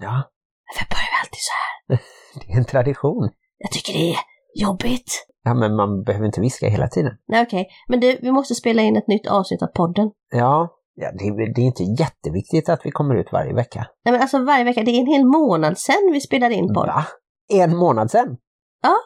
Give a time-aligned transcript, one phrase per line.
[0.00, 0.22] Ja,
[0.68, 2.00] Varför börjar vi alltid så här?
[2.46, 3.30] det är en tradition.
[3.58, 4.16] Jag tycker det är
[4.54, 5.26] jobbigt.
[5.44, 7.12] Ja, men man behöver inte viska hela tiden.
[7.28, 10.10] Nej okej, men du, vi måste spela in ett nytt avsnitt av podden.
[10.30, 13.86] Ja, ja det, är- det är inte jätteviktigt att vi kommer ut varje vecka.
[14.04, 16.86] Nej men alltså varje vecka, det är en hel månad sedan vi spelade in podd.
[16.86, 17.04] Va?
[17.52, 18.36] En månad sedan?
[18.82, 18.96] Ja.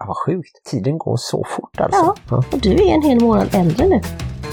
[0.00, 0.06] ja.
[0.06, 0.64] Vad sjukt.
[0.70, 2.14] Tiden går så fort alltså.
[2.30, 2.36] Ja.
[2.52, 4.00] Och du är en hel månad äldre nu.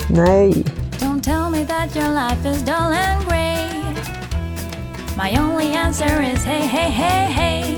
[0.09, 0.53] Nej.
[0.99, 3.56] Don't tell me that your life is dull and grey.
[5.17, 7.75] My only answer is hey, hey, hey, hey.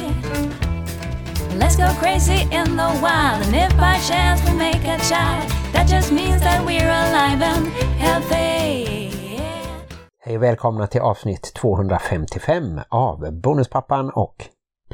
[1.57, 5.88] Let's go crazy in the wild, and if by chance we make a child, that
[5.88, 7.67] just means that we're alive and
[7.98, 8.85] healthy.
[10.20, 14.35] Hej och välkomna till avsnitt 255 av Bonuspappan och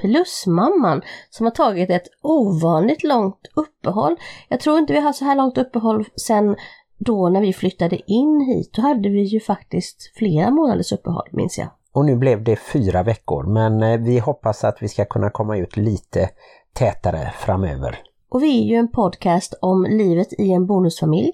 [0.02, 4.16] Plusmamman som har tagit ett ovanligt långt uppehåll.
[4.50, 6.56] Jag tror inte vi har så här långt uppehåll sen
[6.98, 8.74] då när vi flyttade in hit.
[8.74, 11.70] Då hade vi ju faktiskt flera månaders uppehåll minns jag.
[11.96, 15.58] Och nu blev det fyra veckor men eh, vi hoppas att vi ska kunna komma
[15.58, 16.30] ut lite
[16.74, 18.00] tätare framöver.
[18.30, 21.32] Och vi är ju en podcast om livet i en bonusfamilj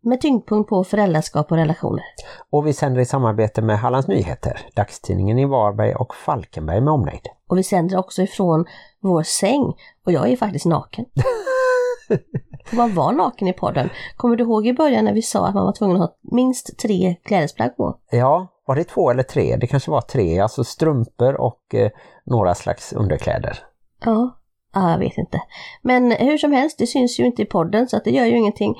[0.00, 2.02] med tyngdpunkt på föräldraskap och relationer.
[2.50, 7.28] Och vi sänder i samarbete med Hallands Nyheter, dagstidningen i Varberg och Falkenberg med omnejd.
[7.48, 8.64] Och vi sänder också ifrån
[9.00, 9.74] vår säng
[10.06, 11.04] och jag är faktiskt naken.
[12.72, 13.90] Man vara naken i podden?
[14.16, 16.78] Kommer du ihåg i början när vi sa att man var tvungen att ha minst
[16.78, 17.98] tre klädesplagg på?
[18.10, 19.56] Ja, var det två eller tre?
[19.56, 21.90] Det kanske var tre, alltså strumpor och eh,
[22.24, 23.58] några slags underkläder.
[24.04, 24.38] Ja,
[24.74, 25.40] ja, jag vet inte.
[25.82, 28.36] Men hur som helst, det syns ju inte i podden så att det gör ju
[28.36, 28.74] ingenting.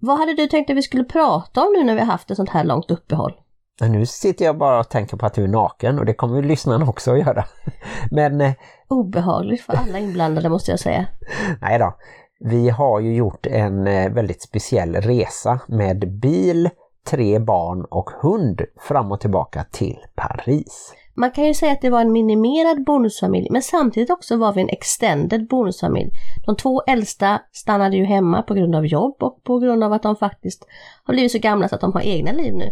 [0.00, 2.36] Vad hade du tänkt att vi skulle prata om nu när vi har haft ett
[2.36, 3.32] sånt här långt uppehåll?
[3.80, 6.42] Nu sitter jag bara och tänker på att du är naken och det kommer ju
[6.42, 7.44] lyssnarna också att göra.
[8.10, 8.52] Men eh,
[8.88, 11.06] Obehagligt för alla inblandade måste jag säga.
[11.60, 11.94] nej då,
[12.40, 16.70] vi har ju gjort en eh, väldigt speciell resa med bil,
[17.10, 20.94] tre barn och hund fram och tillbaka till Paris.
[21.14, 24.60] Man kan ju säga att det var en minimerad bonusfamilj men samtidigt också var vi
[24.60, 26.10] en extended bonusfamilj.
[26.46, 30.02] De två äldsta stannade ju hemma på grund av jobb och på grund av att
[30.02, 30.66] de faktiskt
[31.04, 32.70] har blivit så gamla så att de har egna liv nu.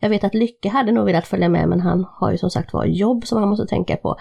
[0.00, 2.72] Jag vet att Lycke hade nog velat följa med men han har ju som sagt
[2.72, 4.16] var jobb som han måste tänka på.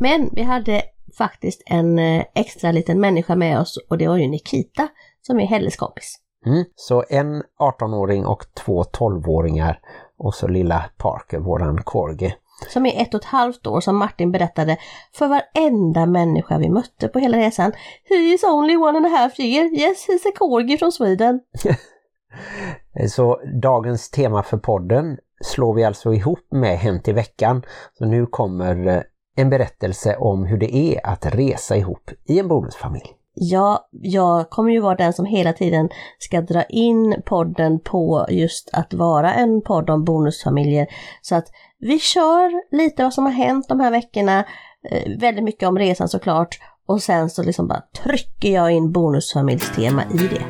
[0.00, 0.82] Men vi hade
[1.18, 4.88] faktiskt en eh, extra liten människa med oss och det var ju Nikita
[5.22, 6.23] som är Helles kompis.
[6.46, 6.64] Mm.
[6.76, 9.78] Så en 18-åring och två 12-åringar
[10.18, 12.34] och så lilla Parker, våran corgi.
[12.68, 14.76] som är ett och ett halvt år som Martin berättade
[15.12, 17.72] för varenda människa vi mötte på hela resan.
[18.08, 19.64] He is only one and a half year.
[19.64, 21.40] Yes, he's a corgi from Sweden.
[23.08, 27.62] Så dagens tema för podden slår vi alltså ihop med Hänt i veckan.
[27.98, 29.02] Så nu kommer eh,
[29.36, 33.23] en berättelse om hur det är att resa ihop i en bonusfamilj.
[33.34, 38.70] Ja, jag kommer ju vara den som hela tiden ska dra in podden på just
[38.72, 40.86] att vara en podd om bonusfamiljer.
[41.22, 41.46] Så att
[41.78, 44.44] vi kör lite vad som har hänt de här veckorna,
[44.90, 46.58] eh, väldigt mycket om resan såklart.
[46.86, 50.44] Och sen så liksom bara trycker jag in bonusfamiljstema i det.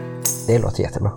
[0.47, 1.11] Det låter jättebra.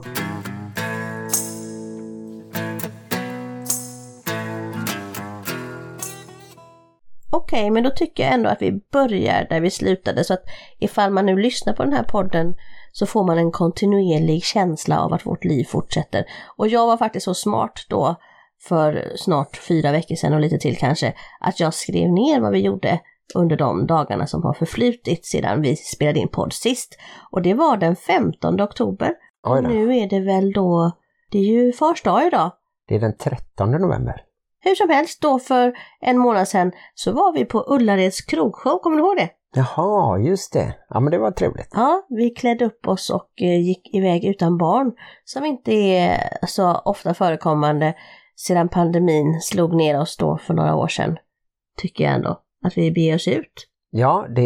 [7.29, 10.43] Okej, men då tycker jag ändå att vi börjar där vi slutade så att
[10.79, 12.55] ifall man nu lyssnar på den här podden
[12.91, 16.25] så får man en kontinuerlig känsla av att vårt liv fortsätter.
[16.57, 18.15] Och jag var faktiskt så smart då
[18.59, 22.59] för snart fyra veckor sedan och lite till kanske att jag skrev ner vad vi
[22.59, 22.99] gjorde
[23.35, 26.97] under de dagarna som har förflutit sedan vi spelade in podd sist.
[27.31, 29.13] Och det var den 15 oktober.
[29.43, 30.91] Och nu är det väl då,
[31.31, 32.51] det är ju fars dag idag.
[32.87, 34.26] Det är den 13 november.
[34.59, 38.97] Hur som helst, då för en månad sedan så var vi på Ullareds krogshow, kommer
[38.97, 39.29] du ihåg det?
[39.55, 40.75] Jaha, just det.
[40.89, 41.69] Ja men det var trevligt.
[41.71, 44.91] Ja, vi klädde upp oss och eh, gick iväg utan barn,
[45.25, 47.93] som inte är så ofta förekommande
[48.35, 51.17] sedan pandemin slog ner oss då för några år sedan.
[51.77, 53.67] Tycker jag ändå, att vi beger oss ut.
[53.89, 54.41] Ja, det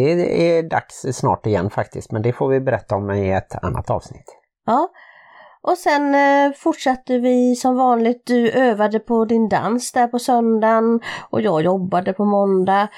[0.56, 4.36] är dags snart igen faktiskt, men det får vi berätta om i ett annat avsnitt.
[4.66, 4.88] Ja,
[5.62, 8.22] och sen eh, fortsatte vi som vanligt.
[8.26, 11.00] Du övade på din dans där på söndagen
[11.30, 12.88] och jag jobbade på måndag.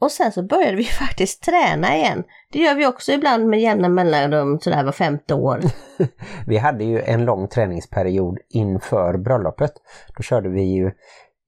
[0.00, 2.24] Och sen så började vi faktiskt träna igen.
[2.52, 5.60] Det gör vi också ibland med jämna mellanrum sådär var femte år.
[6.46, 9.72] Vi hade ju en lång träningsperiod inför bröllopet.
[10.16, 10.90] Då körde vi ju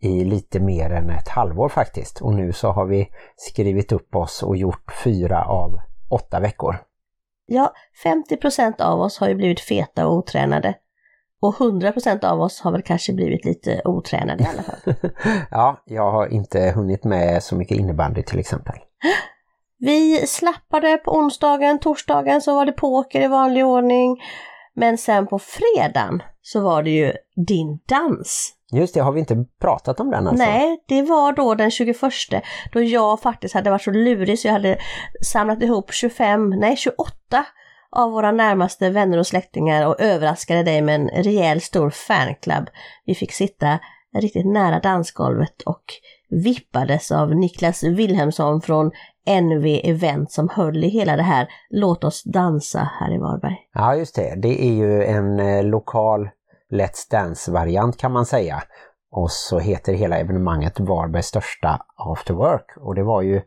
[0.03, 2.21] i lite mer än ett halvår faktiskt.
[2.21, 5.79] Och nu så har vi skrivit upp oss och gjort fyra av
[6.11, 6.77] åtta veckor.
[7.47, 7.73] Ja,
[8.05, 10.75] 50% av oss har ju blivit feta och otränade.
[11.41, 14.95] Och 100% av oss har väl kanske blivit lite otränade i alla fall.
[15.51, 18.75] ja, jag har inte hunnit med så mycket innebandy till exempel.
[19.79, 24.23] Vi slappade på onsdagen, torsdagen så var det poker i vanlig ordning.
[24.75, 27.13] Men sen på fredagen så var det ju
[27.47, 28.54] din dans.
[28.73, 30.45] Just det, har vi inte pratat om den alltså?
[30.45, 31.97] Nej, det var då den 21
[32.73, 34.79] då jag faktiskt hade varit så lurig så jag hade
[35.23, 37.13] samlat ihop 25, nej 28
[37.97, 42.69] av våra närmaste vänner och släktingar och överraskade dig med en rejäl stor fanclub.
[43.05, 43.79] Vi fick sitta
[44.21, 45.85] riktigt nära dansgolvet och
[46.31, 48.91] vippades av Niklas Wilhelmsson från
[49.43, 53.57] NV Event som höll i hela det här Låt oss dansa här i Varberg.
[53.73, 56.29] Ja just det, det är ju en eh, lokal
[56.73, 58.63] Let's Dance-variant kan man säga.
[59.11, 63.43] Och så heter hela evenemanget Varbergs största After Work och det var ju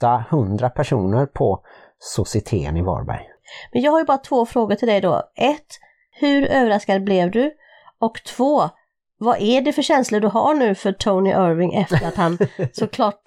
[0.00, 1.64] 800 personer på
[1.98, 3.26] Societeten i Varberg.
[3.72, 5.22] Men jag har ju bara två frågor till dig då.
[5.36, 5.66] Ett,
[6.20, 7.52] hur överraskad blev du?
[7.98, 8.62] Och två,
[9.18, 12.38] vad är det för känslor du har nu för Tony Irving efter att han
[12.72, 13.20] såklart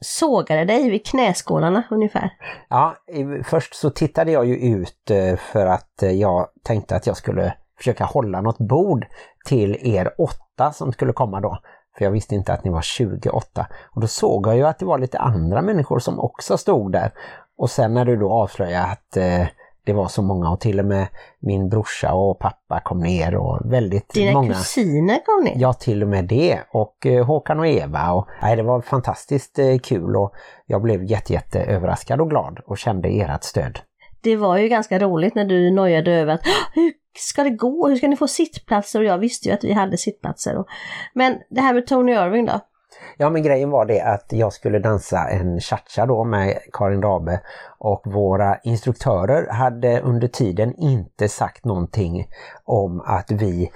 [0.00, 2.30] sågade dig vid knäskålarna ungefär?
[2.68, 2.96] Ja,
[3.44, 7.54] först så tittade jag ju ut eh, för att eh, jag tänkte att jag skulle
[7.78, 9.06] försöka hålla något bord
[9.44, 11.58] till er åtta som skulle komma då.
[11.98, 13.66] För jag visste inte att ni var 28.
[13.94, 17.12] Och då såg jag ju att det var lite andra människor som också stod där.
[17.58, 19.46] Och sen när du då avslöjade att eh,
[19.86, 21.06] det var så många och till och med
[21.40, 24.48] min brorsa och pappa kom ner och väldigt Dina många.
[24.48, 25.54] Dina kusiner kom ner?
[25.56, 26.60] Ja, till och med det.
[26.72, 28.12] Och eh, Håkan och Eva.
[28.12, 30.32] Och, nej, det var fantastiskt eh, kul och
[30.66, 33.78] jag blev jätte, jätte överraskad och glad och kände ert stöd.
[34.22, 36.42] Det var ju ganska roligt när du nojade över att
[36.74, 37.88] hur ska det gå?
[37.88, 38.98] Hur ska ni få sittplatser?
[38.98, 40.64] Och jag visste ju att vi hade sittplatser.
[41.14, 42.60] Men det här med Tony Irving då?
[43.16, 47.40] Ja men grejen var det att jag skulle dansa en cha-cha då med Karin Rabe
[47.78, 52.26] och våra instruktörer hade under tiden inte sagt någonting
[52.64, 53.70] om att vi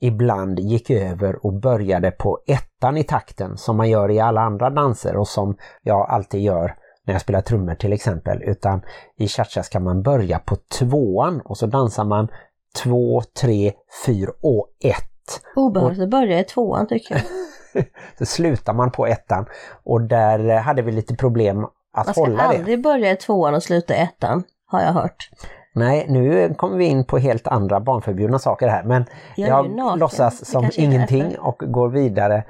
[0.00, 4.70] ibland gick över och började på ettan i takten som man gör i alla andra
[4.70, 8.82] danser och som jag alltid gör när jag spelar trummor till exempel utan
[9.16, 12.28] i cha-cha ska man börja på tvåan och så dansar man
[12.76, 13.72] två, tre,
[14.06, 15.40] fyra och ett.
[15.56, 17.84] Obehagligt att börja i tvåan tycker jag.
[18.18, 19.46] så slutar man på ettan
[19.84, 22.36] och där eh, hade vi lite problem att hålla det.
[22.36, 25.30] Man ska aldrig börja i tvåan och sluta i ettan, har jag hört.
[25.74, 29.04] Nej, nu kommer vi in på helt andra barnförbjudna saker här men
[29.36, 32.44] jag, jag låtsas som ingenting och går vidare.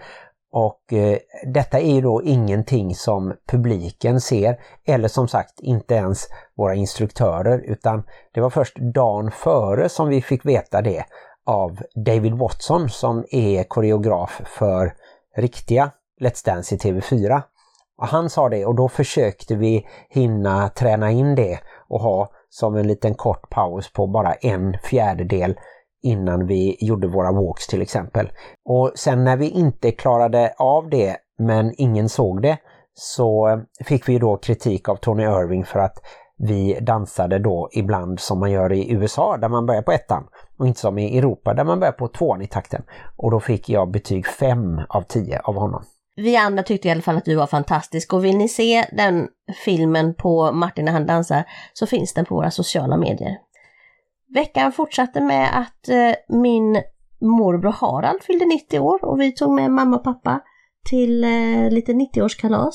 [0.52, 6.28] Och eh, detta är ju då ingenting som publiken ser eller som sagt inte ens
[6.56, 8.02] våra instruktörer utan
[8.34, 11.04] det var först dagen före som vi fick veta det
[11.46, 14.94] av David Watson som är koreograf för
[15.36, 15.90] riktiga
[16.20, 17.42] Let's Dance i TV4.
[17.98, 22.76] Och han sa det och då försökte vi hinna träna in det och ha som
[22.76, 25.54] en liten kort paus på bara en fjärdedel
[26.06, 28.28] innan vi gjorde våra walks till exempel.
[28.64, 32.58] Och sen när vi inte klarade av det men ingen såg det
[32.94, 35.98] så fick vi då kritik av Tony Irving för att
[36.38, 40.24] vi dansade då ibland som man gör i USA där man börjar på ettan
[40.58, 42.82] och inte som i Europa där man börjar på tvåan i takten.
[43.16, 45.82] Och då fick jag betyg 5 av 10 av honom.
[46.16, 49.28] Vi andra tyckte i alla fall att du var fantastisk och vill ni se den
[49.64, 53.36] filmen på Martin när han dansar så finns den på våra sociala medier.
[54.34, 56.82] Veckan fortsatte med att eh, min
[57.20, 60.40] morbror Harald fyllde 90 år och vi tog med mamma och pappa
[60.90, 62.74] till eh, lite 90-årskalas.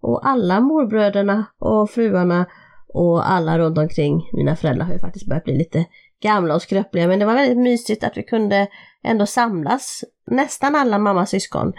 [0.00, 2.46] Och alla morbröderna och fruarna
[2.88, 5.84] och alla runt omkring mina föräldrar har ju faktiskt börjat bli lite
[6.22, 8.68] gamla och skröpliga men det var väldigt mysigt att vi kunde
[9.04, 10.04] ändå samlas.
[10.26, 11.72] Nästan alla mammas syskon.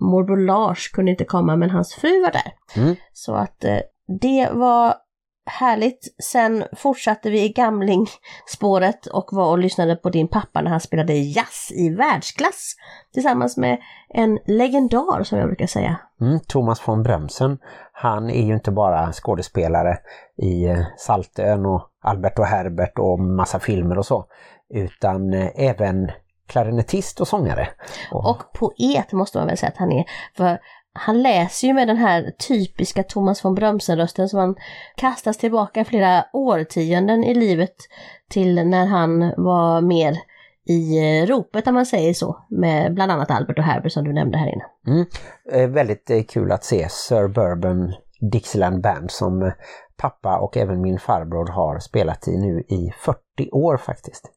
[0.00, 2.52] Morbror Lars kunde inte komma men hans fru var där.
[2.82, 2.96] Mm.
[3.12, 3.78] Så att eh,
[4.20, 4.94] det var
[5.48, 6.14] härligt.
[6.22, 11.14] Sen fortsatte vi i gamlingspåret och var och lyssnade på din pappa när han spelade
[11.14, 12.74] jazz i världsklass.
[13.14, 13.78] Tillsammans med
[14.08, 15.96] en legendar som jag brukar säga.
[16.20, 17.58] Mm, Thomas von Brömsen.
[17.92, 19.98] Han är ju inte bara skådespelare
[20.36, 24.24] i eh, Saltön och Albert och Herbert och massa filmer och så.
[24.74, 26.10] Utan eh, även
[26.48, 27.68] klarinettist och sångare.
[28.12, 30.04] Och, och poet måste man väl säga att han är.
[30.36, 30.58] För
[31.00, 34.56] han läser ju med den här typiska Thomas von Brömsen-rösten som han
[34.96, 37.76] kastas tillbaka flera årtionden i livet
[38.28, 40.16] till när han var mer
[40.68, 44.12] i eh, ropet om man säger så, med bland annat Albert och Herbert som du
[44.12, 44.64] nämnde här inne.
[44.86, 45.06] Mm.
[45.52, 49.52] Eh, väldigt eh, kul att se Sir Bourbon Dixieland Band som eh,
[49.96, 54.30] pappa och även min farbror har spelat i nu i 40 år faktiskt.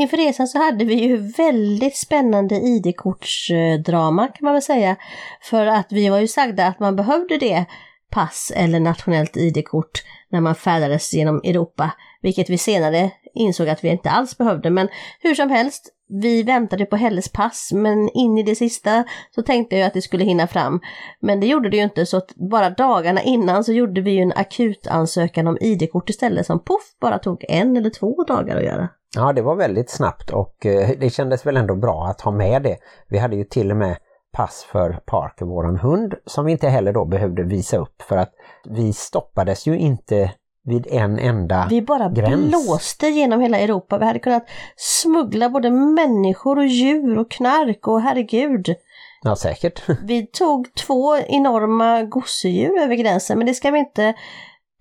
[0.00, 4.96] Inför resan så hade vi ju väldigt spännande ID-kortsdrama kan man väl säga.
[5.42, 7.64] För att vi var ju sagda att man behövde det,
[8.10, 11.90] pass eller nationellt ID-kort, när man färdades genom Europa.
[12.22, 14.70] Vilket vi senare insåg att vi inte alls behövde.
[14.70, 14.88] Men
[15.20, 15.88] hur som helst,
[16.22, 19.04] vi väntade på Helles pass men in i det sista
[19.34, 20.80] så tänkte jag att det skulle hinna fram.
[21.20, 24.22] Men det gjorde det ju inte så att bara dagarna innan så gjorde vi ju
[24.22, 28.88] en akutansökan om ID-kort istället som poff bara tog en eller två dagar att göra.
[29.16, 32.62] Ja, det var väldigt snabbt och eh, det kändes väl ändå bra att ha med
[32.62, 32.76] det.
[33.08, 33.96] Vi hade ju till och med
[34.32, 38.32] pass för Parker, våran hund, som vi inte heller då behövde visa upp för att
[38.68, 40.30] vi stoppades ju inte
[40.64, 42.48] vid en enda Vi bara gräns.
[42.48, 43.98] blåste genom hela Europa.
[43.98, 48.74] Vi hade kunnat smuggla både människor och djur och knark och herregud.
[49.22, 49.82] Ja, säkert.
[50.04, 54.14] Vi tog två enorma gosedjur över gränsen men det ska vi inte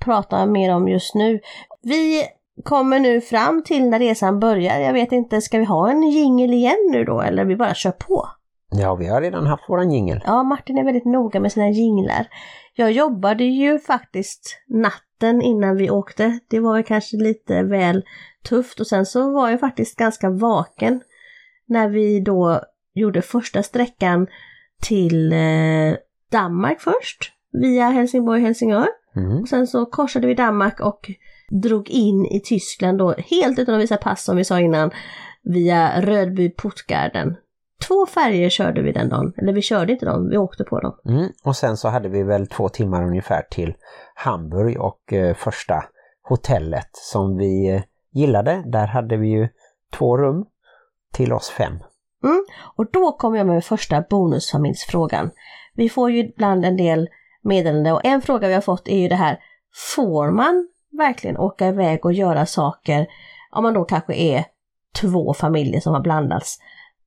[0.06, 1.40] prata mer om just nu.
[1.82, 2.24] Vi
[2.64, 4.80] kommer nu fram till när resan börjar.
[4.80, 7.92] Jag vet inte, ska vi ha en jingel igen nu då eller vi bara kör
[7.92, 8.28] på?
[8.72, 10.24] Ja, vi har redan haft våran jingel.
[10.26, 12.28] Ja, Martin är väldigt noga med sina jinglar.
[12.76, 16.40] Jag jobbade ju faktiskt natten innan vi åkte.
[16.50, 18.04] Det var väl kanske lite väl
[18.50, 21.02] tufft och sen så var jag faktiskt ganska vaken
[21.68, 22.62] när vi då
[22.94, 24.28] gjorde första sträckan
[24.82, 25.96] till eh,
[26.32, 28.88] Danmark först via Helsingborg Helsingör.
[29.16, 29.42] Mm.
[29.42, 31.12] Och sen så korsade vi Danmark och
[31.50, 34.92] drog in i Tyskland då helt utan att visa pass som vi sa innan
[35.44, 37.36] via Rödby Puttgarden.
[37.88, 40.96] Två färger körde vi den dagen, eller vi körde inte dem, vi åkte på dem.
[41.06, 41.30] Mm.
[41.44, 43.74] Och sen så hade vi väl två timmar ungefär till
[44.16, 45.84] Hamburg och eh, första
[46.22, 47.82] hotellet som vi eh,
[48.14, 48.64] gillade.
[48.66, 49.48] Där hade vi ju
[49.94, 50.46] två rum
[51.14, 51.80] till oss fem.
[52.76, 55.32] Och då kommer jag med första bonusfamiljsfrågan.
[55.76, 57.10] Vi får ju ibland en del
[57.44, 59.40] meddelande och en fråga vi har fått är ju det här,
[59.96, 60.68] får man
[60.98, 63.08] verkligen åka iväg och göra saker
[63.52, 64.46] om man då kanske är
[65.02, 66.58] två familjer som har blandats?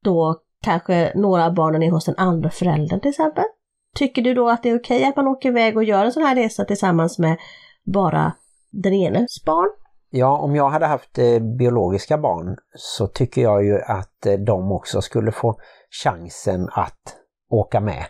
[0.05, 3.45] Då kanske några av barnen är hos den andra föräldern till exempel.
[3.97, 6.23] Tycker du då att det är okej att man åker iväg och gör en sån
[6.23, 7.37] här resa tillsammans med
[7.85, 8.33] bara
[8.71, 9.69] den enes barn?
[10.11, 14.73] Ja, om jag hade haft eh, biologiska barn så tycker jag ju att eh, de
[14.73, 15.59] också skulle få
[16.05, 17.17] chansen att
[17.51, 18.05] åka med.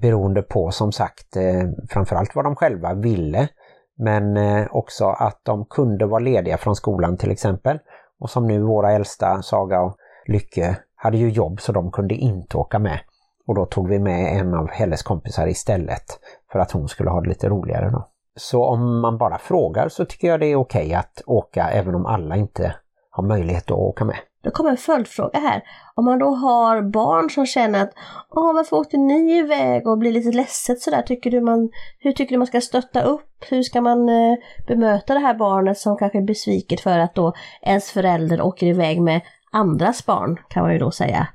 [0.00, 3.48] Beroende på som sagt eh, framförallt vad de själva ville.
[3.98, 7.78] Men eh, också att de kunde vara lediga från skolan till exempel.
[8.20, 9.96] Och som nu våra äldsta, Saga och
[10.26, 13.00] Lycke, hade ju jobb så de kunde inte åka med.
[13.46, 16.04] Och då tog vi med en av Helles kompisar istället
[16.52, 18.08] för att hon skulle ha det lite roligare då.
[18.36, 22.06] Så om man bara frågar så tycker jag det är okej att åka även om
[22.06, 22.74] alla inte
[23.10, 24.16] har möjlighet att åka med.
[24.44, 25.62] Då kommer en följdfråga här.
[25.94, 27.92] Om man då har barn som känner att
[28.30, 32.34] Åh, varför åkte ni iväg och blir lite ledset sådär, tycker du man, hur tycker
[32.34, 33.44] du man ska stötta upp?
[33.50, 34.34] Hur ska man eh,
[34.66, 37.32] bemöta det här barnet som kanske är besviket för att då
[37.62, 39.20] ens förälder åker iväg med
[39.52, 41.28] andras barn, kan man ju då säga,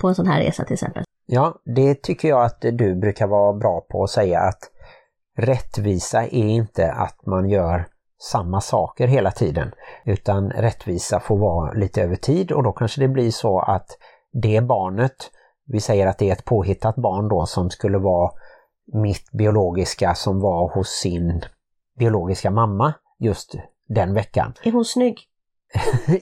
[0.00, 1.04] på en sån här resa till exempel.
[1.26, 4.70] Ja, det tycker jag att du brukar vara bra på att säga att
[5.38, 7.86] rättvisa är inte att man gör
[8.30, 9.72] samma saker hela tiden
[10.04, 13.86] utan rättvisa får vara lite över tid och då kanske det blir så att
[14.32, 15.30] det barnet,
[15.66, 18.30] vi säger att det är ett påhittat barn då som skulle vara
[18.92, 21.44] mitt biologiska som var hos sin
[21.98, 23.54] biologiska mamma just
[23.88, 24.54] den veckan.
[24.62, 25.28] Är hon snygg?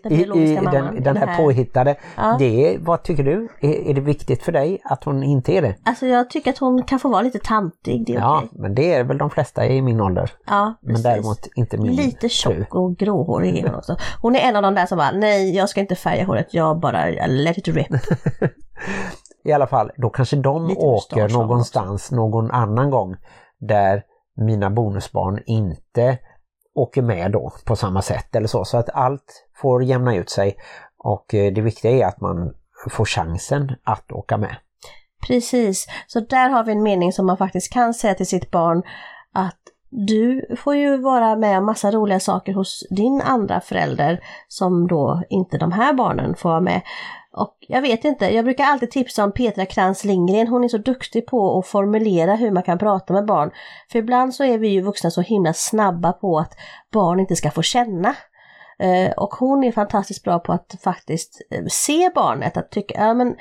[0.03, 2.37] Den I, i den, den här här- påhittade, Ja.
[2.39, 3.49] det, vad tycker du?
[3.61, 5.75] Är, är det viktigt för dig att hon inte är det?
[5.85, 8.49] Alltså jag tycker att hon kan få vara lite tantig, det är Ja, okej.
[8.53, 10.31] men det är väl de flesta i min ålder.
[10.47, 11.05] Ja, Men precis.
[11.05, 13.97] däremot inte min Lite tjock och gråhårig är hon också.
[14.23, 16.81] Hon är en av de där som bara, nej jag ska inte färga håret, jag
[16.81, 17.87] bara jag let it rip.
[19.45, 23.17] I alla fall, då kanske de Lite åker någonstans någon annan gång
[23.61, 24.03] där
[24.37, 26.19] mina bonusbarn inte
[26.81, 28.65] åker med då på samma sätt eller så.
[28.65, 30.57] Så att allt får jämna ut sig
[30.99, 32.55] och eh, det viktiga är att man
[32.91, 34.57] får chansen att åka med.
[35.27, 38.83] Precis, så där har vi en mening som man faktiskt kan säga till sitt barn
[39.33, 39.59] att
[39.91, 45.23] du får ju vara med om massa roliga saker hos din andra förälder som då
[45.29, 46.83] inte de här barnen får vara med.
[47.33, 50.49] Och jag vet inte, jag brukar alltid tipsa om Petra Krantz Lindgren.
[50.49, 53.51] Hon är så duktig på att formulera hur man kan prata med barn.
[53.93, 56.53] För ibland så är vi ju vuxna så himla snabba på att
[56.93, 58.15] barn inte ska få känna.
[58.79, 63.15] Eh, och hon är fantastiskt bra på att faktiskt eh, se barnet, att tycka, ja
[63.15, 63.37] men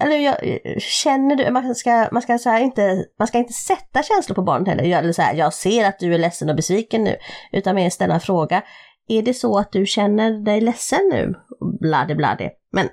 [0.00, 0.36] eller jag,
[0.82, 4.42] känner du, man ska, man ska så här inte, man ska inte sätta känslor på
[4.42, 7.16] barnet heller, eller så här, jag ser att du är ledsen och besviken nu,
[7.52, 8.62] utan mer ställa en fråga.
[9.08, 11.34] Är det så att du känner dig ledsen nu?
[11.80, 12.50] Bladi-bladi.
[12.72, 12.88] Men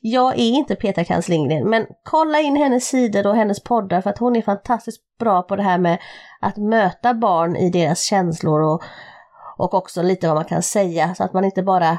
[0.00, 4.10] jag är inte Petra Krantz Lindgren, men kolla in hennes sidor och hennes poddar för
[4.10, 5.98] att hon är fantastiskt bra på det här med
[6.40, 8.82] att möta barn i deras känslor och,
[9.56, 11.98] och också lite vad man kan säga så att man inte bara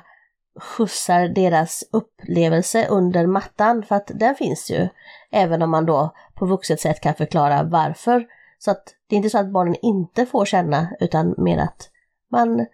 [0.60, 4.90] skjutsar deras upplevelse under mattan för att den finns ju.
[5.32, 8.26] Även om man då på vuxet sätt kan förklara varför.
[8.60, 11.90] Så att det är inte så att barnen inte får känna utan mer att
[12.32, 12.66] man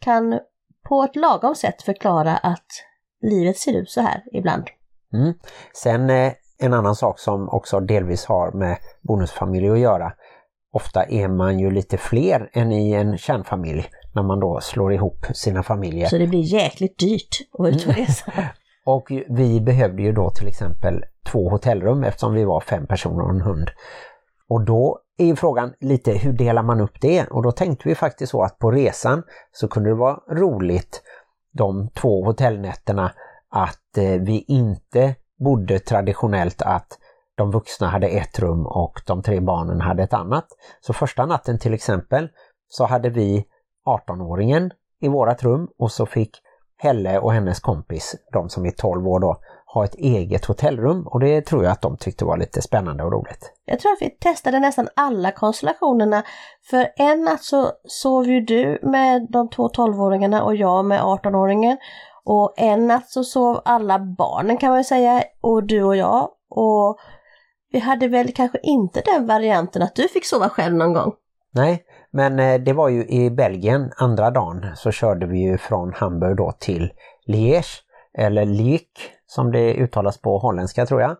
[0.00, 0.38] kan
[0.88, 2.66] på ett lagom sätt förklara att
[3.22, 4.64] livet ser ut så här ibland.
[5.12, 5.34] Mm.
[5.74, 10.12] Sen eh, en annan sak som också delvis har med bonusfamilj att göra.
[10.72, 15.26] ofta är man ju lite fler än i en kärnfamilj när man då slår ihop
[15.34, 16.08] sina familjer.
[16.08, 18.06] Så det blir jäkligt dyrt att ute och Mm.
[18.06, 18.32] resa.
[18.84, 23.30] Och vi behövde ju då till exempel två hotellrum eftersom vi var fem personer och
[23.30, 23.70] en hund.
[24.48, 27.26] Och då är ju frågan lite hur delar man upp det?
[27.26, 29.22] Och då tänkte vi faktiskt så att på resan
[29.52, 31.02] så kunde det vara roligt
[31.52, 33.12] de två hotellnätterna
[33.50, 36.98] att eh, vi inte bodde traditionellt att
[37.36, 40.46] de vuxna hade ett rum och de tre barnen hade ett annat.
[40.80, 42.28] Så första natten till exempel
[42.68, 43.44] så hade vi
[43.86, 46.30] 18-åringen i vårat rum och så fick
[46.82, 49.40] Helle och hennes kompis, de som är 12 år då,
[49.74, 53.12] ha ett eget hotellrum och det tror jag att de tyckte var lite spännande och
[53.12, 53.52] roligt.
[53.64, 56.22] Jag tror att vi testade nästan alla konstellationerna.
[56.70, 61.76] För en natt så sov ju du med de två 12-åringarna och jag med 18-åringen.
[62.24, 66.28] Och en natt så sov alla barnen kan man ju säga, och du och jag.
[66.50, 66.98] Och
[67.72, 71.12] vi hade väl kanske inte den varianten att du fick sova själv någon gång.
[71.54, 75.92] Nej, men eh, det var ju i Belgien andra dagen så körde vi ju från
[75.94, 76.92] Hamburg då till
[77.26, 77.80] Liège,
[78.18, 78.90] eller Liek
[79.26, 81.16] som det uttalas på holländska tror jag.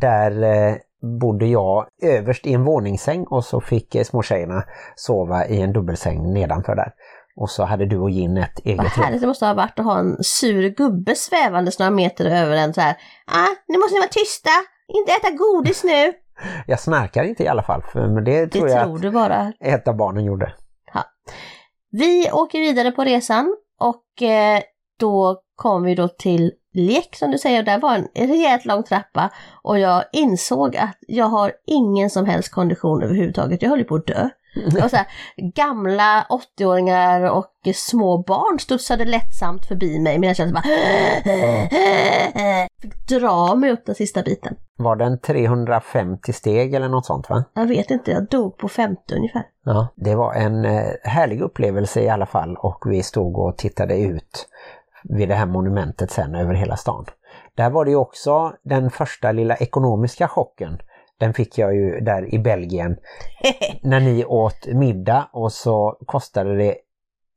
[0.00, 0.74] Där eh,
[1.20, 4.64] bodde jag överst i en våningssäng och så fick eh, små tjejerna
[4.96, 6.92] sova i en dubbelsäng nedanför där.
[7.36, 9.04] Och så hade du och Gin ett Vad eget rum.
[9.04, 12.74] härligt det måste ha varit att ha en sur gubbe svävandes några meter över en
[12.74, 12.96] så här.
[13.26, 14.50] Ah, nu måste ni vara tysta!
[14.88, 16.12] Inte äta godis nu!
[16.66, 19.36] Jag snarkar inte i alla fall, men det Det tror jag tror du bara.
[19.36, 20.52] att ett av barnen gjorde.
[21.92, 24.62] Vi åker vidare på resan och eh,
[25.00, 28.82] då kom vi då till Lek som du säger, och där var en rejält lång
[28.82, 29.30] trappa
[29.62, 33.62] och jag insåg att jag har ingen som helst kondition överhuvudtaget.
[33.62, 34.28] Jag höll på att dö.
[34.54, 36.26] Var så här, gamla
[36.58, 40.62] 80-åringar och små barn studsade lättsamt förbi mig medan jag bara
[42.82, 44.56] fick dra mig upp den sista biten.
[44.76, 47.44] Var den 350 steg eller något sånt va?
[47.54, 49.42] Jag vet inte, jag dog på 50 ungefär.
[49.64, 54.00] Ja, det var en eh, härlig upplevelse i alla fall och vi stod och tittade
[54.00, 54.46] ut
[55.04, 57.06] vid det här monumentet sen över hela stan.
[57.54, 60.78] Där var det ju också den första lilla ekonomiska chocken.
[61.18, 62.96] Den fick jag ju där i Belgien
[63.82, 66.76] när ni åt middag och så kostade det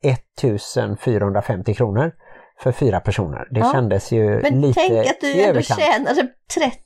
[0.04, 2.12] 1450 kronor
[2.60, 3.48] för fyra personer.
[3.52, 3.72] Det Ja.
[3.74, 6.28] kändes ju Men lite tänk att du ändå tjänade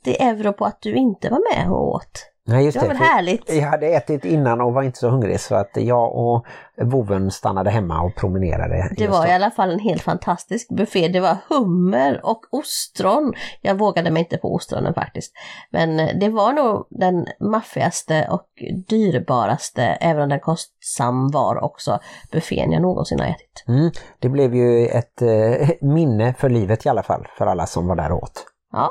[0.02, 2.30] 30 euro på att du inte var med och åt.
[2.48, 3.54] Nej, just Det var väl för härligt?
[3.54, 6.46] Jag hade ätit innan och var inte så hungrig så att jag och
[6.82, 8.90] voven stannade hemma och promenerade.
[8.96, 9.28] Det var då.
[9.28, 11.08] i alla fall en helt fantastisk buffé.
[11.08, 13.34] Det var hummer och ostron.
[13.60, 15.32] Jag vågade mig inte på ostronen faktiskt.
[15.70, 18.48] Men eh, det var nog den maffigaste och
[18.88, 21.98] dyrbaraste, även om den kostsam var också,
[22.32, 23.64] buffén jag någonsin har ätit.
[23.68, 27.86] Mm, det blev ju ett eh, minne för livet i alla fall för alla som
[27.86, 28.44] var där åt.
[28.72, 28.90] Ja.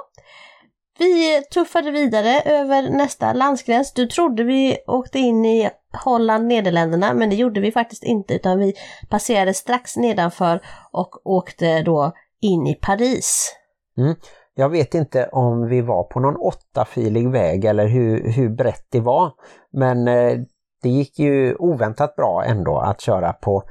[0.99, 3.93] Vi tuffade vidare över nästa landsgräns.
[3.93, 5.69] Du trodde vi åkte in i
[6.03, 8.73] Holland, Nederländerna, men det gjorde vi faktiskt inte utan vi
[9.09, 13.55] passerade strax nedanför och åkte då in i Paris.
[13.97, 14.15] Mm.
[14.55, 18.99] Jag vet inte om vi var på någon åttafilig väg eller hur, hur brett det
[18.99, 19.31] var.
[19.73, 20.37] Men eh,
[20.83, 23.63] det gick ju oväntat bra ändå att köra på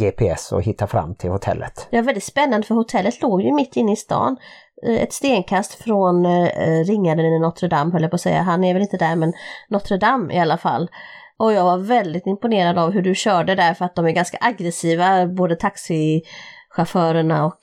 [0.00, 1.86] GPS och hitta fram till hotellet.
[1.90, 4.36] Det var väldigt spännande för hotellet låg ju mitt inne i stan.
[4.86, 8.42] Eh, Ett stenkast från eh, ringaren i Notre Dame höll jag på att säga.
[8.42, 9.32] Han är väl inte där men
[9.68, 10.88] Notre Dame i alla fall.
[11.38, 14.38] Och jag var väldigt imponerad av hur du körde där för att de är ganska
[14.40, 17.58] aggressiva, både taxichaufförerna och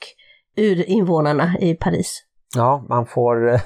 [0.56, 2.24] urinvånarna i Paris.
[2.56, 3.60] Ja, man får eh,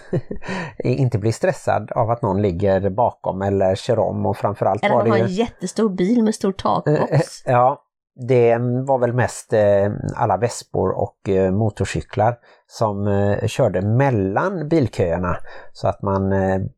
[1.01, 5.05] inte bli stressad av att någon ligger bakom eller kör om och framförallt Eller var
[5.05, 5.35] de har det en ju...
[5.35, 7.43] jättestor bil med stor takbox.
[7.47, 7.83] Ja,
[8.15, 15.37] det var väl mest eh, alla vespor och eh, motorcyklar som eh, körde mellan bilköerna
[15.73, 16.33] så att man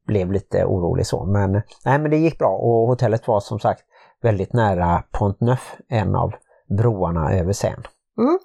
[0.06, 1.24] blev lite orolig så.
[1.24, 1.52] Men,
[1.84, 3.80] nej, men det gick bra och hotellet var som sagt
[4.22, 6.34] väldigt nära Pont Neuf, en av
[6.78, 7.82] broarna över Seine.
[8.18, 8.38] Mm.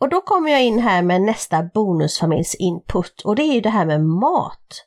[0.00, 3.70] Och då kommer jag in här med nästa bonusfamiljs input och det är ju det
[3.70, 4.86] här med mat.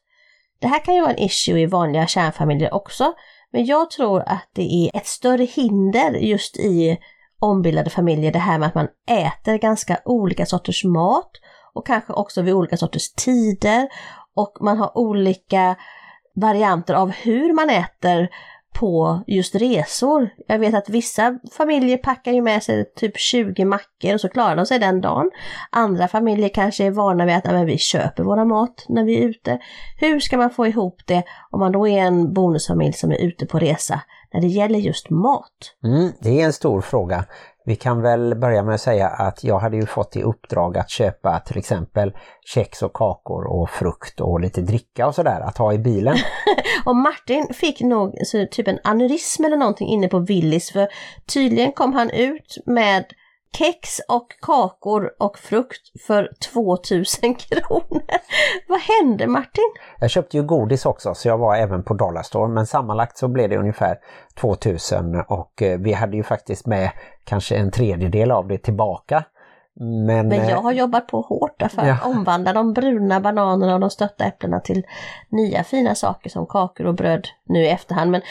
[0.59, 3.13] Det här kan ju vara en issue i vanliga kärnfamiljer också,
[3.51, 6.97] men jag tror att det är ett större hinder just i
[7.45, 11.31] ombildade familjer, det här med att man äter ganska olika sorters mat
[11.73, 13.88] och kanske också vid olika sorters tider
[14.36, 15.75] och man har olika
[16.36, 18.29] varianter av hur man äter
[18.75, 20.29] på just resor.
[20.47, 24.55] Jag vet att vissa familjer packar ju med sig typ 20 mackor och så klarar
[24.55, 25.31] de sig den dagen.
[25.69, 29.27] Andra familjer kanske är vana vid att men vi köper våra mat när vi är
[29.27, 29.60] ute.
[29.99, 33.45] Hur ska man få ihop det om man då är en bonusfamilj som är ute
[33.45, 34.01] på resa
[34.36, 35.52] när det gäller just mat?
[35.84, 37.26] Mm, det är en stor fråga.
[37.65, 40.89] Vi kan väl börja med att säga att jag hade ju fått i uppdrag att
[40.89, 42.13] köpa till exempel
[42.45, 46.17] kex och kakor och frukt och lite dricka och sådär att ha i bilen.
[46.86, 48.13] och Martin fick nog
[48.52, 50.88] typ en aneurysm eller någonting inne på Willys för
[51.34, 53.06] tydligen kom han ut med
[53.57, 58.01] kex och kakor och frukt för 2000 kronor.
[58.67, 59.73] Vad hände Martin?
[59.99, 63.49] Jag köpte ju godis också så jag var även på Dollarstore men sammanlagt så blev
[63.49, 63.97] det ungefär
[64.41, 66.89] 2000 och eh, vi hade ju faktiskt med
[67.23, 69.23] kanske en tredjedel av det tillbaka.
[69.79, 71.97] Men, Men jag eh, har jobbat på hårt för att Ja.
[72.03, 74.83] omvandla de bruna bananerna och de stötta äpplena till
[75.29, 78.11] nya fina saker som kakor och bröd nu i efterhand.
[78.11, 78.21] Men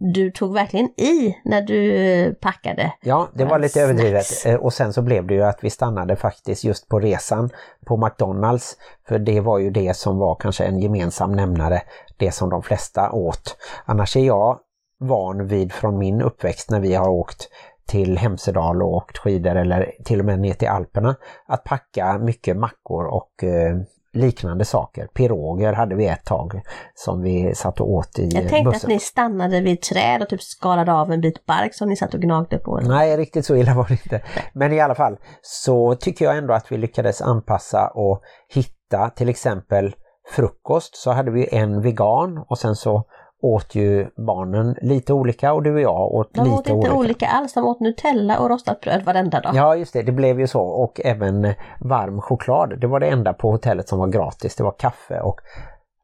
[0.00, 2.92] du tog verkligen i när du eh, packade.
[3.02, 4.26] Ja, det var lite överdrivet.
[4.26, 4.46] snacks.
[4.46, 7.50] Eh, Och sen så blev det ju att vi stannade faktiskt just på resan
[7.86, 8.76] på McDonalds.
[9.08, 11.82] För det var ju det som var kanske en gemensam nämnare,
[12.18, 13.56] det som de flesta åt.
[13.84, 14.58] Annars är jag
[15.00, 17.48] van vid från min uppväxt när vi har åkt
[17.86, 22.56] till Hemsedal och åkt skidor eller till och med ner till Alperna att packa mycket
[22.56, 23.76] mackor och eh,
[24.12, 25.06] liknande saker.
[25.06, 26.60] Piroger hade vi ett tag
[26.94, 28.88] som vi satt och åt i Jag eh, tänkte bussen.
[28.88, 32.14] att ni stannade vid träd och typ skalade av en bit bark som ni satt
[32.14, 32.80] och gnagde på.
[32.82, 34.22] Nej, riktigt så illa var det inte.
[34.52, 38.22] Men i alla fall så tycker jag ändå att vi lyckades anpassa och
[38.54, 39.94] hitta till exempel
[40.30, 43.04] frukost så hade vi en vegan och sen så
[43.42, 47.26] åt ju barnen lite olika och du och jag åt De lite åt inte olika.
[47.26, 49.52] alls, de åt Nutella och rostat bröd varenda dag.
[49.54, 52.80] Ja just det, det blev ju så och även varm choklad.
[52.80, 54.56] Det var det enda på hotellet som var gratis.
[54.56, 55.40] Det var kaffe och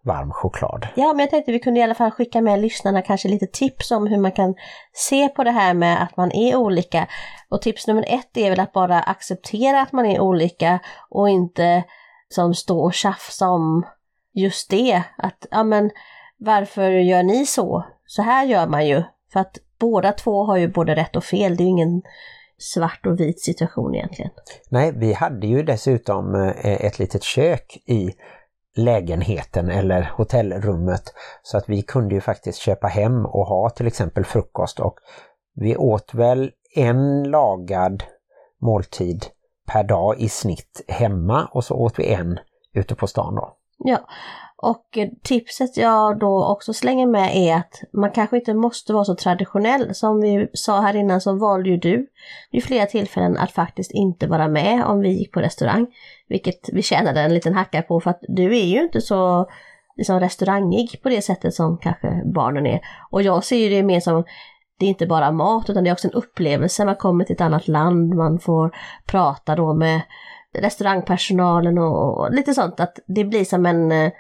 [0.05, 0.89] varm choklad.
[0.95, 3.91] Ja, men jag tänkte vi kunde i alla fall skicka med lyssnarna kanske lite tips
[3.91, 4.55] om hur man kan
[4.93, 7.07] se på det här med att man är olika.
[7.49, 10.79] Och tips nummer ett är väl att bara acceptera att man är olika
[11.11, 11.85] och inte
[12.29, 13.87] som stå och tjafsa om
[14.35, 15.03] just det.
[15.19, 15.91] Att, ja men
[16.39, 17.85] varför gör ni så?
[18.07, 19.03] Så här gör man ju.
[19.33, 21.57] För att båda två har ju både rätt och fel.
[21.57, 22.03] Det är ju ingen
[22.59, 24.31] svart och vit situation egentligen.
[24.71, 28.13] Nej, vi hade ju dessutom eh, ett litet kök i
[28.77, 31.03] lägenheten eller hotellrummet
[31.43, 34.99] så att vi kunde ju faktiskt köpa hem och ha till exempel frukost och
[35.55, 38.05] vi åt väl en lagad
[38.63, 39.27] måltid
[39.67, 42.39] per dag i snitt hemma och så åt vi en
[42.75, 43.57] ute på stan då.
[43.79, 44.07] Ja,
[44.57, 49.05] och eh, tipset jag då också slänger med är att man kanske inte måste vara
[49.05, 49.95] så traditionell.
[49.95, 52.07] Som vi sa här innan så valde ju du
[52.51, 55.87] vid flera tillfällen att faktiskt inte vara med om vi gick på restaurang.
[56.29, 59.47] Vilket vi tjänade en liten hacka på för att du är ju inte så
[59.97, 62.81] liksom, restaurangig på det sättet som kanske barnen är.
[63.11, 64.25] Och jag ser ju det mer som
[64.79, 66.85] det är inte bara mat utan det är också en upplevelse.
[66.85, 70.01] Man kommer till ett annat land, man får prata då med
[70.63, 72.81] restaurangpersonalen och, och lite sånt.
[72.81, 74.13] Att det blir som en, eh,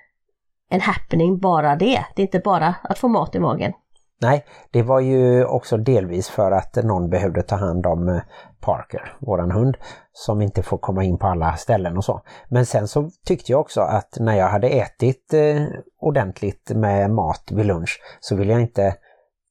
[0.70, 2.05] en happening bara det.
[2.16, 3.72] Det är inte bara att få mat i magen.
[4.20, 8.20] Nej, det var ju också delvis för att någon behövde ta hand om eh,
[8.61, 9.77] Parker, våran hund,
[10.12, 12.22] som inte får komma in på alla ställen och så.
[12.49, 15.62] Men sen så tyckte jag också att när jag hade ätit eh,
[16.01, 18.94] ordentligt med mat vid lunch så ville jag inte,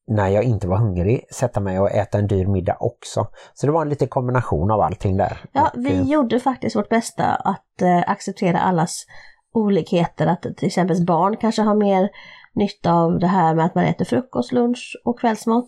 [0.07, 3.27] när jag inte var hungrig, sätta mig och äta en dyr middag också.
[3.53, 5.37] Så det var en liten kombination av allting där.
[5.51, 9.05] Ja, Och, vi eh, gjorde faktiskt vårt bästa att eh, acceptera allas
[9.53, 10.27] olikheter.
[10.27, 12.09] Att till exempel barn kanske har mer
[12.53, 15.65] nytta av det här med att man äter frukost, lunch och kvällsmat.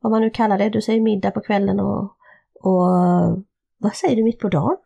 [0.00, 0.68] Vad man nu kallar det.
[0.68, 2.02] Du säger middag på kvällen och,
[2.62, 2.86] och
[3.78, 4.76] vad säger du mitt på dagen?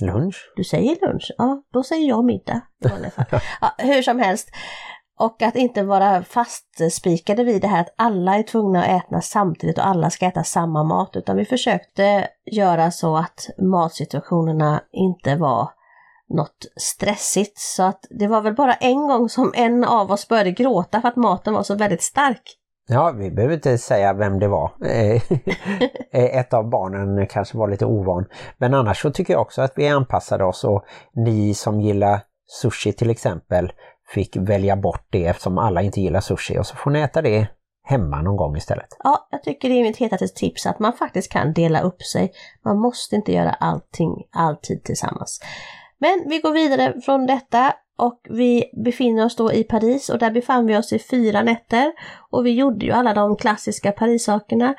[0.00, 0.52] Lunch?
[0.56, 1.32] Du säger lunch?
[1.38, 2.60] Ja, då säger jag middag.
[3.60, 4.48] Ja, hur som helst.
[5.18, 9.78] Och att inte vara fastspikade vid det här att alla är tvungna att äta samtidigt
[9.78, 11.16] och alla ska äta samma mat.
[11.16, 15.70] Utan vi försökte göra så att matsituationerna inte var
[16.28, 17.58] något stressigt.
[17.58, 21.08] Så att det var väl bara en gång som en av oss började gråta för
[21.08, 22.42] att maten var så väldigt stark.
[22.88, 24.72] Ja, vi behöver inte säga vem det var.
[26.12, 28.26] Eh, Ett av barnen kanske var lite ovan.
[28.58, 32.92] Men annars så tycker jag också att vi anpassade oss och ni som gillar sushi
[32.92, 33.72] till exempel
[34.14, 37.46] fick välja bort det eftersom alla inte gillar sushi och så får ni äta det
[37.84, 38.88] hemma någon gång istället.
[39.04, 42.32] Ja, jag tycker det är mitt hetaste tips att man faktiskt kan dela upp sig.
[42.64, 45.40] Man måste inte göra allting alltid tillsammans.
[45.98, 50.30] Men vi går vidare från detta och vi befinner oss då i Paris och där
[50.30, 51.92] befann vi oss i fyra nätter.
[52.30, 54.74] Och vi gjorde ju alla de klassiska Paris-sakerna.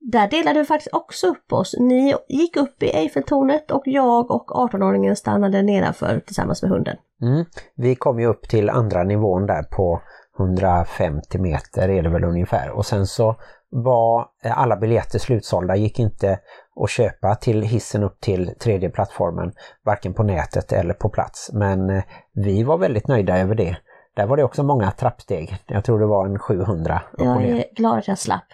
[0.00, 1.74] Där delade vi faktiskt också upp oss.
[1.78, 6.96] Ni gick upp i Eiffeltornet och jag och 18-åringen stannade nedanför tillsammans med hunden.
[7.22, 7.44] Mm.
[7.74, 10.02] Vi kom ju upp till andra nivån där på
[10.38, 13.36] 150 meter är det väl ungefär och sen så
[13.70, 16.38] var alla biljetter slutsålda, gick inte
[16.82, 19.52] att köpa till hissen upp till tredje plattformen,
[19.84, 21.50] varken på nätet eller på plats.
[21.52, 22.02] Men eh,
[22.32, 23.76] vi var väldigt nöjda över det.
[24.16, 25.56] Där var det också många trappsteg.
[25.66, 28.46] Jag tror det var en 700 upp och Jag är glad att jag slapp.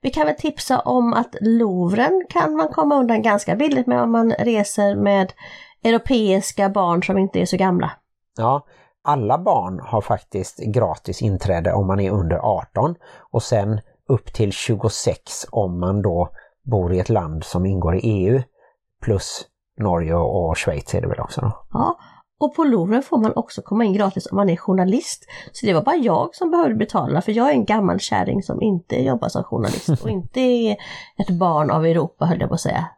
[0.00, 4.12] Vi kan väl tipsa om att Louvren kan man komma undan ganska billigt med om
[4.12, 5.32] man reser med
[5.82, 7.90] europeiska barn som inte är så gamla.
[8.36, 8.66] Ja,
[9.04, 12.94] alla barn har faktiskt gratis inträde om man är under 18
[13.30, 16.28] och sen upp till 26 om man då
[16.62, 18.42] bor i ett land som ingår i EU
[19.02, 19.46] plus
[19.80, 21.66] Norge och Schweiz är det väl också då?
[21.72, 21.98] Ja,
[22.40, 25.24] och på Louvren får man också komma in gratis om man är journalist.
[25.52, 28.62] Så det var bara jag som behövde betala för jag är en gammal kärring som
[28.62, 30.76] inte jobbar som journalist och inte är
[31.18, 32.88] ett barn av Europa höll jag på att säga.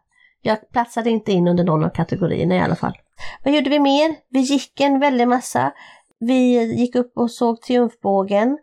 [0.41, 2.97] Jag platsade inte in under någon av kategorierna i alla fall.
[3.43, 4.15] Vad gjorde vi mer?
[4.29, 5.71] Vi gick en väldig massa.
[6.19, 8.57] Vi gick upp och såg triumfbågen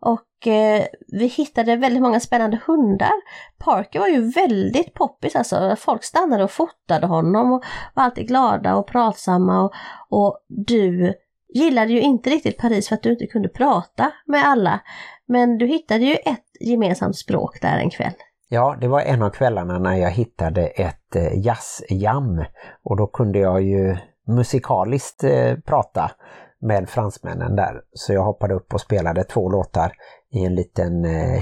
[0.00, 3.12] och eh, vi hittade väldigt många spännande hundar.
[3.58, 5.76] Parker var ju väldigt poppis alltså.
[5.78, 9.72] Folk stannade och fotade honom och var alltid glada och pratsamma och,
[10.08, 11.14] och du
[11.54, 14.80] gillade ju inte riktigt Paris för att du inte kunde prata med alla.
[15.26, 18.14] Men du hittade ju ett gemensamt språk där en kväll.
[18.54, 22.44] Ja, det var en av kvällarna när jag hittade ett eh, jazzjam
[22.82, 26.10] och då kunde jag ju musikaliskt eh, prata
[26.60, 27.80] med fransmännen där.
[27.92, 29.92] Så jag hoppade upp och spelade två låtar
[30.32, 31.40] i en liten eh,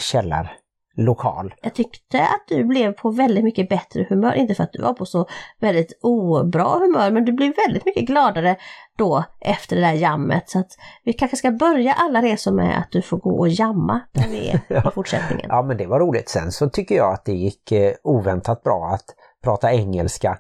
[1.01, 1.55] källarlokal.
[1.63, 4.95] Jag tyckte att du blev på väldigt mycket bättre humör, inte för att du var
[4.95, 5.27] på så
[5.61, 8.57] väldigt obra humör, men du blev väldigt mycket gladare
[8.99, 10.51] då efter det där jammet.
[10.51, 10.71] Så att
[11.05, 14.51] vi kanske ska börja alla resor med att du får gå och jamma där vi
[14.51, 15.47] är i fortsättningen.
[15.49, 16.29] Ja men det var roligt.
[16.29, 19.05] Sen så tycker jag att det gick eh, oväntat bra att
[19.45, 20.39] prata engelska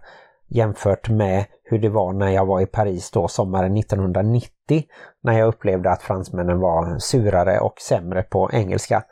[0.50, 4.50] jämfört med hur det var när jag var i Paris då sommaren 1990
[5.22, 9.02] när jag upplevde att fransmännen var surare och sämre på engelska.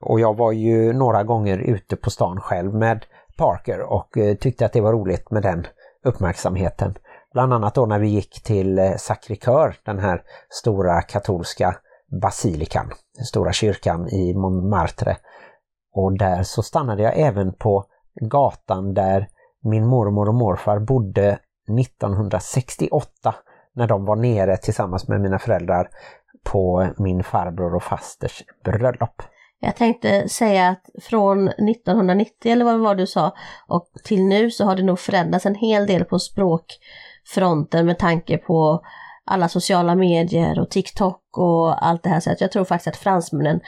[0.00, 3.04] Och jag var ju några gånger ute på stan själv med
[3.36, 5.66] Parker och eh, tyckte att det var roligt med den
[6.04, 6.94] uppmärksamheten.
[7.32, 11.76] Bland annat då när vi gick till eh, Sacré-Cœur, den här stora katolska
[12.22, 15.16] basilikan, den stora kyrkan i Montmartre.
[15.92, 17.84] Och där så stannade jag även på
[18.20, 19.28] gatan där
[19.64, 21.38] min mormor och morfar bodde
[21.80, 23.34] 1968
[23.74, 25.88] när de var nere tillsammans med mina föräldrar
[26.44, 29.22] på min farbror och fasters bröllop.
[29.60, 33.34] Jag tänkte säga att från 1990 eller vad det var du sa
[33.68, 38.38] och till nu så har det nog förändrats en hel del på språkfronten med tanke
[38.38, 38.82] på
[39.24, 42.20] alla sociala medier och TikTok och allt det här.
[42.20, 43.60] Så jag tror faktiskt att fransmännen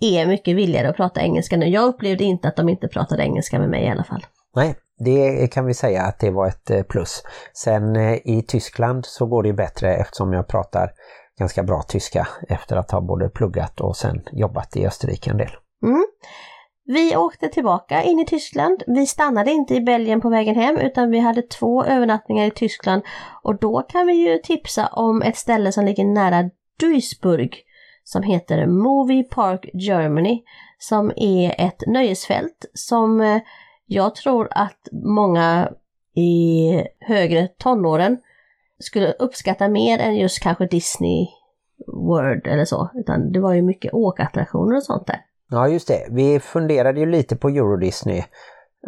[0.00, 1.66] är mycket villigare att prata engelska nu.
[1.66, 4.26] Jag upplevde inte att de inte pratade engelska med mig i alla fall.
[4.56, 7.22] Nej, det kan vi säga att det var ett eh, plus.
[7.52, 10.90] Sen eh, i Tyskland så går det ju bättre eftersom jag pratar
[11.38, 15.50] ganska bra tyska efter att ha både pluggat och sen jobbat i Österrike en del.
[15.82, 16.06] Mm.
[16.84, 18.82] Vi åkte tillbaka in i Tyskland.
[18.86, 23.02] Vi stannade inte i Belgien på vägen hem utan vi hade två övernattningar i Tyskland
[23.42, 27.64] och då kan vi ju tipsa om ett ställe som ligger nära Duisburg
[28.04, 30.42] som heter Movie Park Germany
[30.78, 33.40] som är ett nöjesfält som eh,
[33.86, 35.72] jag tror att många
[36.14, 38.18] i högre tonåren
[38.78, 41.26] skulle uppskatta mer än just kanske Disney
[41.86, 42.90] World eller så.
[42.94, 45.20] Utan det var ju mycket åkattraktioner och sånt där.
[45.50, 48.22] Ja just det, vi funderade ju lite på Euro Disney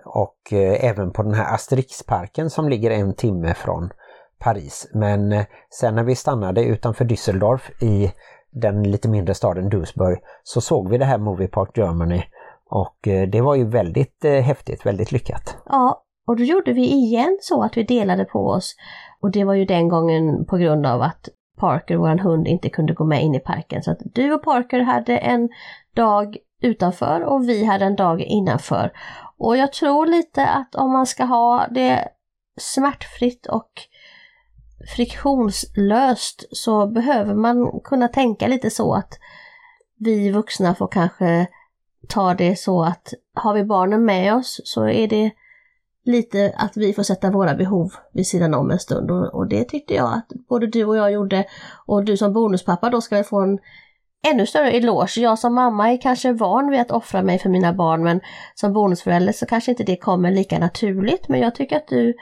[0.04, 3.90] och eh, även på den här Asterixparken som ligger en timme från
[4.38, 4.90] Paris.
[4.94, 5.44] Men eh,
[5.80, 8.12] sen när vi stannade utanför Düsseldorf i
[8.50, 12.22] den lite mindre staden Duisburg så såg vi det här Movie Park Germany
[12.70, 15.56] och eh, det var ju väldigt eh, häftigt, väldigt lyckat.
[15.66, 18.74] Ja, och då gjorde vi igen så att vi delade på oss.
[19.20, 22.94] Och det var ju den gången på grund av att Parker, vår hund, inte kunde
[22.94, 23.82] gå med in i parken.
[23.82, 25.48] Så att du och Parker hade en
[25.94, 28.92] dag utanför och vi hade en dag innanför.
[29.38, 32.08] Och jag tror lite att om man ska ha det
[32.60, 33.70] smärtfritt och
[34.96, 39.18] friktionslöst så behöver man kunna tänka lite så att
[39.98, 41.46] vi vuxna får kanske
[42.08, 45.30] ta det så att har vi barnen med oss så är det
[46.04, 49.64] lite att vi får sätta våra behov vid sidan om en stund och, och det
[49.64, 51.44] tyckte jag att både du och jag gjorde
[51.86, 53.58] och du som bonuspappa då ska väl få en
[54.32, 55.20] ännu större eloge.
[55.20, 58.20] Jag som mamma är kanske van vid att offra mig för mina barn men
[58.54, 62.14] som bonusförälder så kanske inte det kommer lika naturligt men jag tycker att du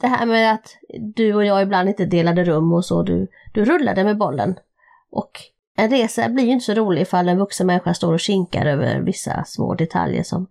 [0.00, 0.76] det här med att
[1.16, 4.56] du och jag ibland inte delade rum och så, du, du rullade med bollen.
[5.10, 5.30] Och
[5.76, 9.00] en resa blir ju inte så rolig ifall en vuxen människa står och kinkar över
[9.00, 10.46] vissa små detaljer som,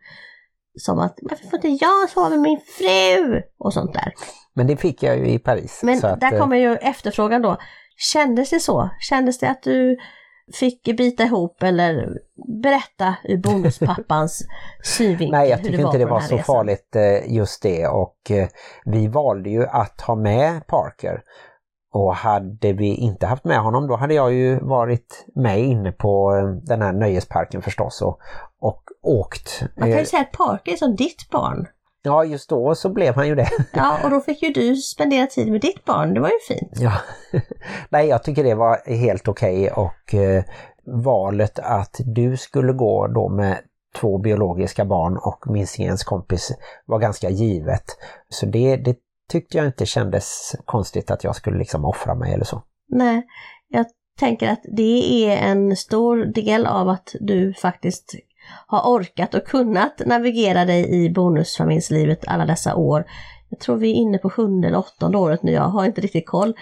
[0.78, 3.42] som att varför får inte jag sova med min fru?
[3.60, 4.14] Och sånt där.
[4.54, 5.80] Men det fick jag ju i Paris.
[5.84, 7.58] Men att, där eh, kommer ju efterfrågan då.
[7.98, 8.90] Kändes det så?
[9.00, 9.98] Kändes det att du
[10.54, 12.10] fick bita ihop eller
[12.64, 14.48] berätta ur bonuspappans
[14.84, 16.56] synvinkel Nej, jag tycker inte det var så resan?
[16.56, 18.48] farligt eh, just det och eh,
[18.86, 21.22] vi valde ju att ha med Parker.
[21.92, 26.32] Och hade vi inte haft med honom då hade jag ju varit med inne på
[26.64, 28.20] den här nöjesparken förstås och
[29.02, 29.62] åkt.
[29.62, 31.68] Man kan ju Eh, säga att Parker är som ditt barn.
[32.02, 33.50] Ja, just då så blev han ju det.
[33.74, 36.14] Ja, och då fick ju du spendera tid med ditt barn.
[36.14, 36.72] Det var ju fint.
[36.80, 36.94] Ja.
[37.90, 40.44] Nej, jag tycker det var helt okej och eh,
[40.86, 43.58] valet att du skulle gå då med
[43.96, 46.52] två biologiska barn och minstlingens kompis
[46.86, 47.86] var ganska givet.
[48.30, 48.96] Så det, det
[49.32, 52.64] tyckte jag inte kändes konstigt att jag skulle liksom offra mig eller så.
[52.88, 53.28] Nej,
[53.68, 53.86] jag
[54.20, 58.16] tänker att det är en stor del av att du faktiskt
[58.68, 63.06] har orkat och kunnat navigera dig i bonusfamiljslivet alla dessa år.
[63.50, 66.28] Jag tror vi är inne på sjunde eller åttonde året nu, jag har inte riktigt
[66.28, 66.54] koll.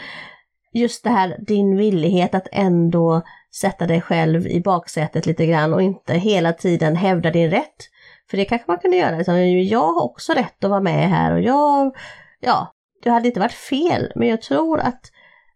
[0.73, 3.21] Just det här din villighet att ändå
[3.55, 7.89] sätta dig själv i baksätet lite grann och inte hela tiden hävda din rätt.
[8.29, 11.33] För det kanske man kunde göra, liksom, jag har också rätt att vara med här
[11.33, 11.95] och jag,
[12.39, 12.73] ja,
[13.03, 15.01] det hade inte varit fel, men jag tror att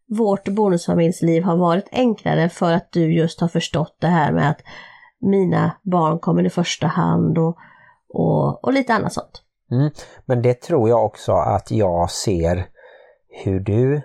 [0.10, 4.62] vårt bonusfamiljsliv har varit enklare för att du just har förstått det här med att
[5.22, 7.58] mina barn kommer i första hand och,
[8.10, 9.44] och, och lite annat sånt.
[9.72, 9.92] Mm.
[10.26, 12.66] Men det tror jag också att jag ser
[13.44, 14.02] hur du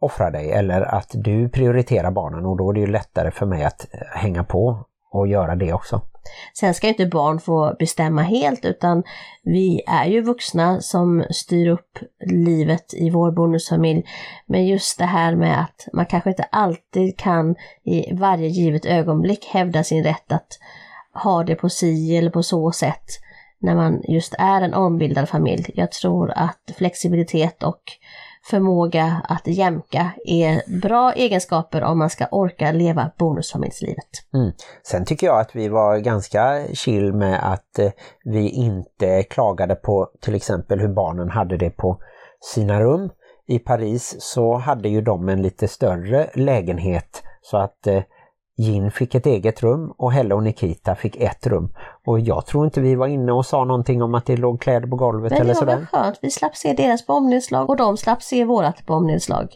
[0.00, 3.64] offrar dig eller att du prioriterar barnen och då är det ju lättare för mig
[3.64, 6.00] att hänga på och göra det också.
[6.58, 9.02] Sen ska inte barn få bestämma helt utan
[9.42, 14.04] vi är ju vuxna som styr upp livet i vår bonusfamilj.
[14.46, 19.44] Men just det här med att man kanske inte alltid kan i varje givet ögonblick
[19.44, 20.58] hävda sin rätt att
[21.12, 23.04] ha det på si eller på så sätt
[23.58, 25.70] när man just är en ombildad familj.
[25.74, 27.82] Jag tror att flexibilitet och
[28.50, 34.08] förmåga att jämka är bra egenskaper om man ska orka leva bonusfamiljslivet.
[34.34, 34.52] Mm.
[34.82, 37.90] Sen tycker jag att vi var ganska chill med att eh,
[38.24, 42.00] vi inte klagade på till exempel hur barnen hade det på
[42.54, 43.10] sina rum.
[43.46, 48.02] I Paris så hade ju de en lite större lägenhet så att eh,
[48.56, 51.74] Jin fick ett eget rum och Helle och Nikita fick ett rum.
[52.06, 54.88] Och jag tror inte vi var inne och sa någonting om att det låg kläder
[54.88, 55.76] på golvet Men det eller var sådär.
[55.76, 59.48] väl skönt, vi slapp se deras bombnedslag och de slapp se vårat bombnedslag.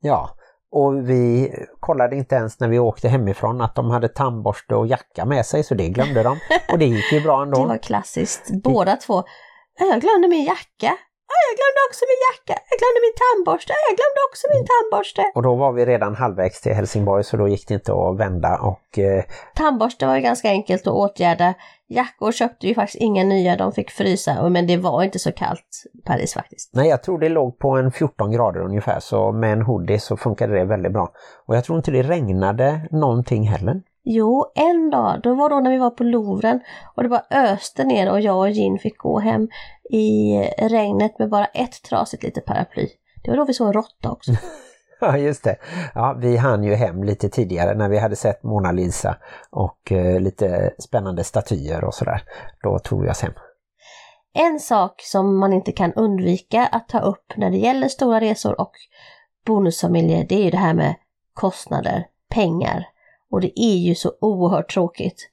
[0.00, 0.30] Ja,
[0.72, 5.24] och vi kollade inte ens när vi åkte hemifrån att de hade tandborste och jacka
[5.24, 6.38] med sig så det glömde de.
[6.72, 7.58] Och det gick ju bra ändå.
[7.62, 9.22] Det var klassiskt, båda två.
[9.78, 10.96] Jag glömde min jacka.
[11.32, 12.54] Ja, jag glömde också min jacka.
[12.70, 13.72] Jag glömde min tandborste.
[13.88, 15.22] Jag glömde också min tandborste.
[15.36, 18.52] Och då var vi redan halvvägs till Helsingborg så då gick det inte att vända
[18.70, 21.54] och eh, Tandborste var ju ganska enkelt att åtgärda.
[21.88, 24.48] Jackor köpte vi faktiskt inga nya, de fick frysa.
[24.48, 26.70] Men det var inte så kallt i Paris faktiskt.
[26.72, 30.16] nej jag tror det låg på en 14 grader ungefär så med en hoodie så
[30.16, 31.12] funkade det väldigt bra.
[31.46, 33.82] Och jag tror inte det regnade någonting heller.
[34.04, 36.60] Jo, en dag, då var då när vi var på Louvren
[36.96, 39.48] och det bara öste ner och jag och Gin fick gå hem
[39.90, 42.88] i regnet med bara ett trasigt litet paraply.
[43.24, 44.32] Det var då vi såg en råtta också.
[45.04, 45.56] Ja just det.
[45.94, 49.16] Ja, vi hann ju hem lite tidigare när vi hade sett Mona Lisa
[49.50, 52.22] och eh, lite spännande statyer och sådär.
[52.62, 53.32] Då tog vi oss hem.
[54.34, 58.60] En sak som man inte kan undvika att ta upp när det gäller stora resor
[58.60, 58.72] och
[59.46, 60.94] bonusfamiljer, det är ju det här med
[61.34, 62.86] kostnader, pengar.
[63.32, 65.28] Och det är ju så oerhört tråkigt.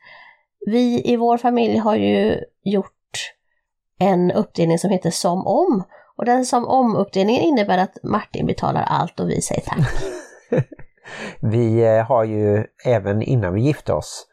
[0.66, 3.34] Vi i vår familj har ju gjort
[4.00, 5.84] en uppdelning som heter som om.
[6.18, 9.80] Och den som om-uppdelningen innebär att Martin betalar allt och vi säger tack.
[11.42, 14.28] Vi eh, har ju även innan vi gifte oss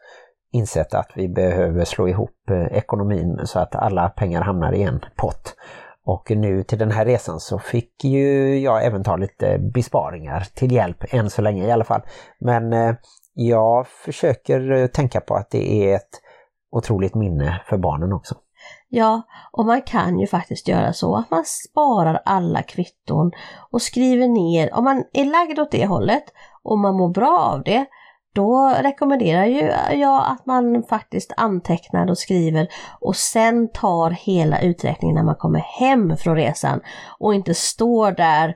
[0.51, 5.05] insett att vi behöver slå ihop eh, ekonomin så att alla pengar hamnar i en
[5.15, 5.55] pott.
[6.05, 10.71] Och nu till den här resan så fick ju jag även ta lite besparingar till
[10.71, 12.01] hjälp, än så länge i alla fall.
[12.39, 12.95] Men eh,
[13.39, 16.21] jag försöker eh, tänka på att det är ett
[16.71, 18.35] otroligt minne för barnen också.
[18.89, 19.21] Ja,
[19.51, 23.31] och man kan ju faktiskt göra så att man sparar alla kvitton
[23.71, 26.23] och skriver ner, om man är lagd åt det hållet
[26.63, 27.85] och man mår bra av det,
[28.35, 32.67] då rekommenderar ju jag att man faktiskt antecknar och skriver
[32.99, 36.81] och sen tar hela uträkningen när man kommer hem från resan
[37.19, 38.55] och inte står där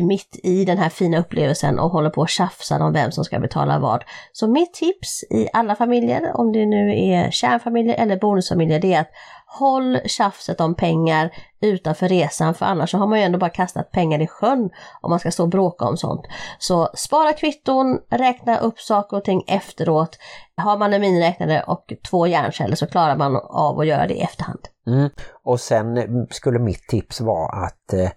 [0.00, 3.38] mitt i den här fina upplevelsen och håller på och tjafsar om vem som ska
[3.38, 4.04] betala vad.
[4.32, 9.00] Så mitt tips i alla familjer, om det nu är kärnfamiljer eller bonusfamiljer, det är
[9.00, 9.10] att
[9.58, 13.90] håll tjafset om pengar utanför resan för annars så har man ju ändå bara kastat
[13.90, 16.26] pengar i sjön om man ska stå och bråka om sånt.
[16.58, 20.18] Så spara kvitton, räkna upp saker och ting efteråt.
[20.56, 24.20] Har man en miniräknare och två hjärnceller så klarar man av att göra det i
[24.20, 24.60] efterhand.
[24.86, 25.10] Mm.
[25.44, 28.10] Och sen skulle mitt tips vara att eh,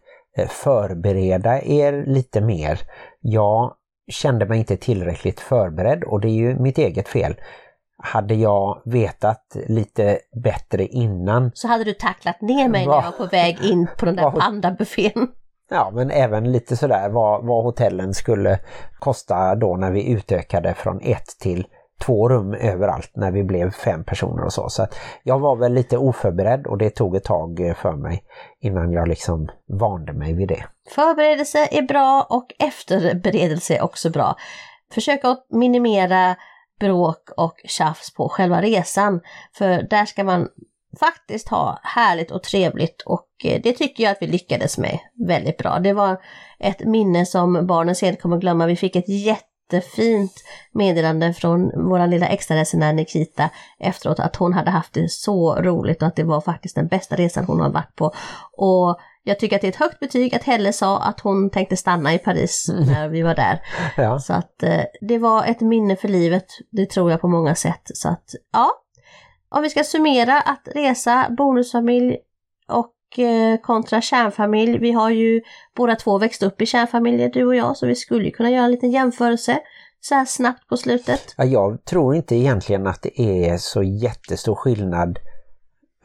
[0.49, 2.79] förbereda er lite mer.
[3.21, 3.73] Jag
[4.11, 7.35] kände mig inte tillräckligt förberedd och det är ju mitt eget fel.
[7.97, 13.03] Hade jag vetat lite bättre innan Så hade du tacklat ner mig när Va?
[13.03, 15.27] jag var på väg in på den där pandabuffén.
[15.69, 18.59] Ja, men även lite sådär vad, vad hotellen skulle
[18.99, 21.67] kosta då när vi utökade från ett till
[22.05, 24.69] två rum överallt när vi blev fem personer och så.
[24.69, 28.23] Så att jag var väl lite oförberedd och det tog ett tag eh, för mig
[28.59, 30.65] innan jag liksom vande mig vid det.
[30.95, 34.35] Förberedelse är bra och efterberedelse är också bra.
[34.91, 36.35] Försök att minimera
[36.79, 39.21] bråk och tjafs på själva resan.
[39.57, 40.47] För där ska man
[40.99, 45.57] faktiskt ha härligt och trevligt och eh, det tycker jag att vi lyckades med väldigt
[45.57, 45.79] bra.
[45.79, 46.21] Det var
[46.59, 48.65] ett minne som barnen sen kommer glömma.
[48.65, 49.09] Vi fick ett
[49.71, 53.49] jättefint meddelande från vår lilla extraresenär Nikita
[53.79, 57.15] efteråt att hon hade haft det så roligt och att det var faktiskt den bästa
[57.15, 58.11] resan hon har varit på.
[58.51, 61.77] Och jag tycker att det är ett högt betyg att Helle sa att hon tänkte
[61.77, 63.61] stanna i Paris när vi var där.
[63.97, 64.19] Ja.
[64.19, 67.91] Så att eh, det var ett minne för livet, det tror jag på många sätt.
[67.93, 68.71] Så att ja,
[69.49, 72.17] om vi ska summera att resa, bonusfamilj
[72.67, 74.77] och Eh, kontra kärnfamilj.
[74.77, 75.41] Vi har ju
[75.75, 78.71] båda två växt upp i kärnfamiljer, du och jag, så vi skulle kunna göra en
[78.71, 79.59] liten jämförelse
[79.99, 81.33] så här snabbt på slutet.
[81.37, 85.19] Ja, jag tror inte egentligen att det är så jättestor skillnad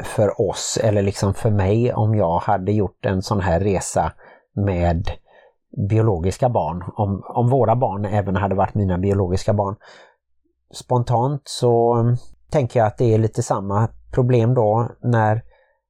[0.02, 4.12] för oss eller liksom för mig om jag hade gjort en sån här resa
[4.54, 5.10] med
[5.88, 6.84] biologiska barn.
[6.96, 9.76] Om, om våra barn även hade varit mina biologiska barn.
[10.74, 11.96] Spontant så
[12.50, 15.42] tänker jag att det är lite samma problem då när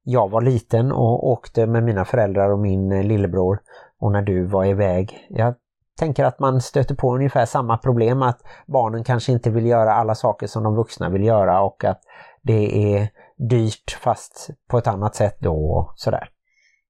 [0.03, 3.59] jag var liten och åkte med mina föräldrar och min eh, lillebror
[3.99, 5.27] och när du var iväg.
[5.29, 5.55] Jag
[5.99, 10.15] tänker att man stöter på ungefär samma problem att barnen kanske inte vill göra alla
[10.15, 12.01] saker som de vuxna vill göra och att
[12.41, 13.09] det är
[13.49, 16.29] dyrt fast på ett annat sätt då och sådär.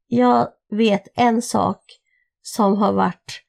[0.08, 1.78] Jag vet en sak
[2.42, 3.42] som har varit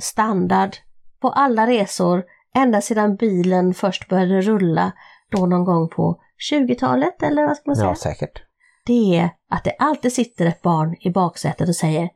[0.00, 0.76] standard
[1.20, 4.92] på alla resor ända sedan bilen först började rulla
[5.30, 6.20] då någon gång på
[6.52, 7.88] 20-talet eller vad ska man säga?
[7.88, 8.45] Ja, säkert.
[8.86, 12.08] Det är att det alltid sitter ett barn i baksätet och säger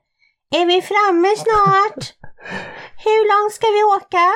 [0.54, 2.14] Är vi framme snart?
[3.04, 4.26] Hur långt ska vi åka?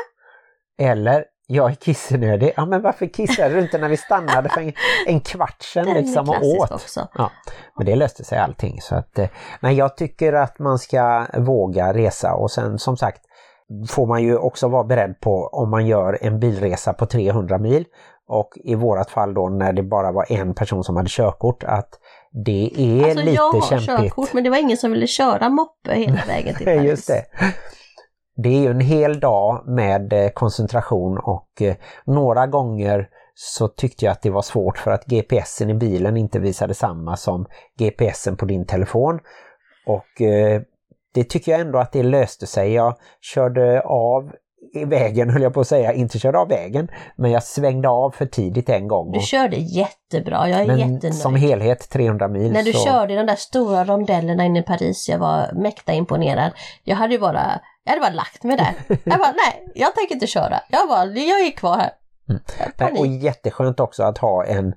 [0.90, 2.52] Eller, jag är kissnödig.
[2.56, 4.72] Ja men varför kissade du inte när vi stannade för en,
[5.06, 6.70] en kvart sedan liksom och åt?
[6.72, 7.08] också.
[7.14, 7.30] Ja,
[7.76, 8.80] men det löste sig allting.
[8.80, 9.28] Så att, eh,
[9.60, 13.20] nej, jag tycker att man ska våga resa och sen som sagt
[13.88, 17.84] får man ju också vara beredd på om man gör en bilresa på 300 mil
[18.28, 21.98] och i vårat fall då när det bara var en person som hade körkort att
[22.44, 23.86] det är Alltså lite jag har kämpigt.
[23.86, 26.82] körkort men det var ingen som ville köra moppe hela vägen till Paris.
[26.84, 27.24] Just det.
[28.36, 31.74] Det är ju en hel dag med eh, koncentration och eh,
[32.06, 36.38] några gånger så tyckte jag att det var svårt för att GPSen i bilen inte
[36.38, 37.46] visade samma som
[37.78, 39.18] GPSen på din telefon.
[39.86, 40.60] Och eh,
[41.14, 42.72] det tycker jag ändå att det löste sig.
[42.72, 44.32] Jag körde av
[44.72, 48.10] i vägen höll jag på att säga, inte körde av vägen, men jag svängde av
[48.10, 49.12] för tidigt en gång.
[49.12, 51.14] Du Och, körde jättebra, jag är men jättenöjd.
[51.14, 52.84] som helhet 300 mil När du så...
[52.84, 56.52] körde i de där stora rondellerna inne i Paris, jag var mäkta imponerad.
[56.84, 58.72] Jag hade ju bara, jag hade bara lagt mig där.
[59.04, 60.60] Jag bara, nej, jag tänker inte köra.
[60.70, 61.90] Jag bara, jag är kvar här.
[62.26, 62.40] Nej,
[62.78, 63.00] Panik.
[63.00, 64.74] Och jätteskönt också att ha en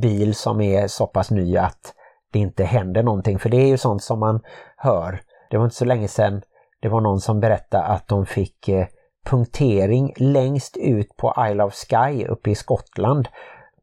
[0.00, 1.94] bil som är så pass ny att
[2.32, 3.38] det inte händer någonting.
[3.38, 4.40] För det är ju sånt som man
[4.76, 5.22] hör.
[5.50, 6.42] Det var inte så länge sedan
[6.82, 8.86] det var någon som berättade att de fick eh,
[9.24, 13.28] punktering längst ut på Isle of Skye uppe i Skottland.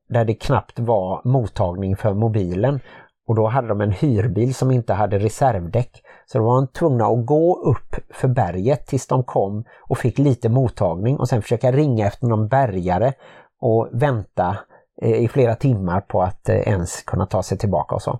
[0.09, 2.79] Där det knappt var mottagning för mobilen.
[3.27, 6.03] Och då hade de en hyrbil som inte hade reservdäck.
[6.25, 10.17] Så då var de tvungna att gå upp för berget tills de kom och fick
[10.17, 13.13] lite mottagning och sen försöka ringa efter någon bärgare
[13.59, 14.57] och vänta
[15.01, 18.19] eh, i flera timmar på att eh, ens kunna ta sig tillbaka och så.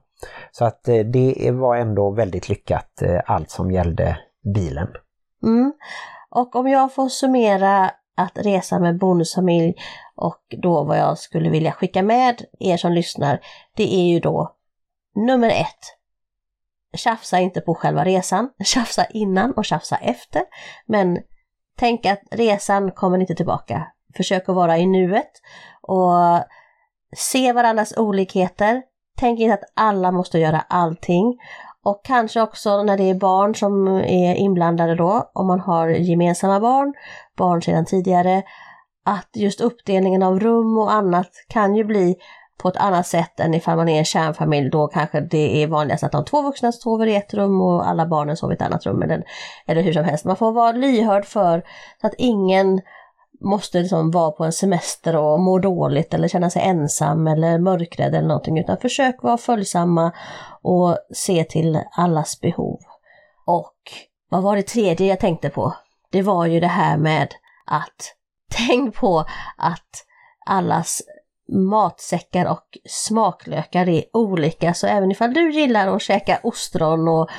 [0.51, 4.17] Så att eh, det var ändå väldigt lyckat allt som gällde
[4.53, 4.87] bilen.
[5.43, 5.73] Mm.
[6.37, 9.73] Och om jag får summera att resa med bonusfamilj
[10.15, 13.39] och då vad jag skulle vilja skicka med er som lyssnar,
[13.75, 14.55] det är ju då
[15.15, 15.97] nummer ett.
[16.97, 20.41] Tjafsa inte på själva resan, tjafsa innan och tjafsa efter.
[20.85, 21.19] Men
[21.77, 23.87] tänk att resan kommer inte tillbaka.
[24.17, 25.31] Försök att vara i nuet
[25.81, 26.43] och
[27.15, 28.83] se varandras olikheter.
[29.17, 31.39] Tänk inte att alla måste göra allting.
[31.87, 36.59] Och kanske också när det är barn som är inblandade då, om man har gemensamma
[36.59, 36.93] barn,
[37.37, 38.43] barn sedan tidigare,
[39.05, 42.15] att just uppdelningen av rum och annat kan ju bli
[42.57, 44.69] på ett annat sätt än ifall man är en kärnfamilj.
[44.69, 48.05] Då kanske det är vanligast att de två vuxna sover i ett rum och alla
[48.05, 49.01] barnen sover i ett annat rum.
[49.01, 49.23] Eller,
[49.65, 50.25] eller hur som helst.
[50.25, 51.63] Man får vara lyhörd för
[52.01, 52.81] så att ingen
[53.41, 58.15] måste liksom vara på en semester och må dåligt eller känna sig ensam eller mörkrädd
[58.15, 58.59] eller någonting.
[58.59, 60.11] Utan försök vara följsamma
[60.61, 62.79] och se till allas behov.
[63.45, 63.75] Och
[64.29, 65.73] vad var det tredje jag tänkte på?
[66.11, 67.33] Det var ju det här med
[67.65, 68.15] att
[68.67, 69.25] tänk på
[69.57, 70.05] att
[70.45, 71.01] allas
[71.49, 74.73] matsäckar och smaklökar är olika.
[74.73, 77.29] Så även ifall du gillar att käka ostron och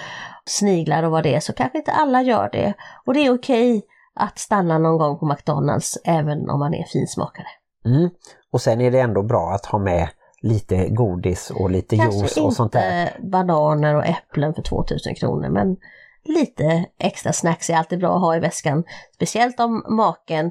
[0.44, 2.74] sniglar och vad det är så kanske inte alla gör det.
[3.06, 3.82] Och det är okej
[4.18, 7.46] att stanna någon gång på McDonalds även om man är finsmakare.
[7.84, 8.10] Mm.
[8.52, 10.08] Och sen är det ändå bra att ha med
[10.42, 13.02] lite godis och lite Kanske juice och sånt där.
[13.02, 15.76] inte bananer och äpplen för 2000 kronor men
[16.24, 18.84] lite extra snacks är alltid bra att ha i väskan.
[19.14, 20.50] Speciellt om maken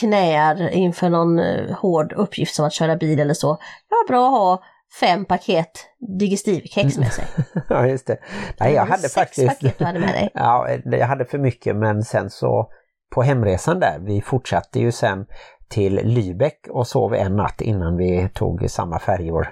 [0.00, 3.52] knäar inför någon eh, hård uppgift som att köra bil eller så.
[3.88, 4.62] Det var bra att ha
[5.00, 5.70] fem paket
[6.18, 7.24] digestivkex med sig.
[7.68, 8.18] ja, just det.
[8.60, 9.48] Nej, jag hade Sex faktiskt...
[9.48, 10.30] paket du hade med dig.
[10.34, 12.70] Ja, jag hade för mycket men sen så
[13.10, 15.26] på hemresan där, vi fortsatte ju sen
[15.68, 19.48] till Lübeck och sov en natt innan vi tog samma färjor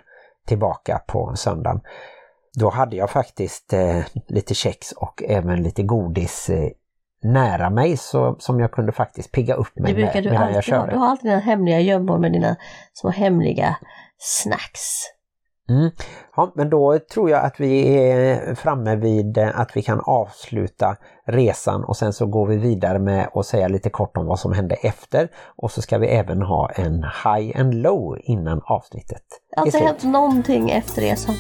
[0.46, 1.80] tillbaka på söndagen.
[2.58, 6.68] Då hade jag faktiskt eh, lite kex och även lite godis eh,
[7.22, 10.48] nära mig så, som jag kunde faktiskt pigga upp mig Det brukar med du medan
[10.48, 10.80] jag alltid ha.
[10.80, 10.92] körde.
[10.92, 12.56] Du har alltid dina hemliga gömmor med dina
[12.92, 13.76] små hemliga
[14.18, 15.02] snacks.
[15.68, 15.90] Mm.
[16.36, 20.96] Ja, men då tror jag att vi är framme vid eh, att vi kan avsluta
[21.26, 24.52] resan och sen så går vi vidare med att säga lite kort om vad som
[24.52, 29.60] hände efter och så ska vi även ha en high and low innan avsnittet Det
[29.60, 31.34] har inte hänt någonting efter resan.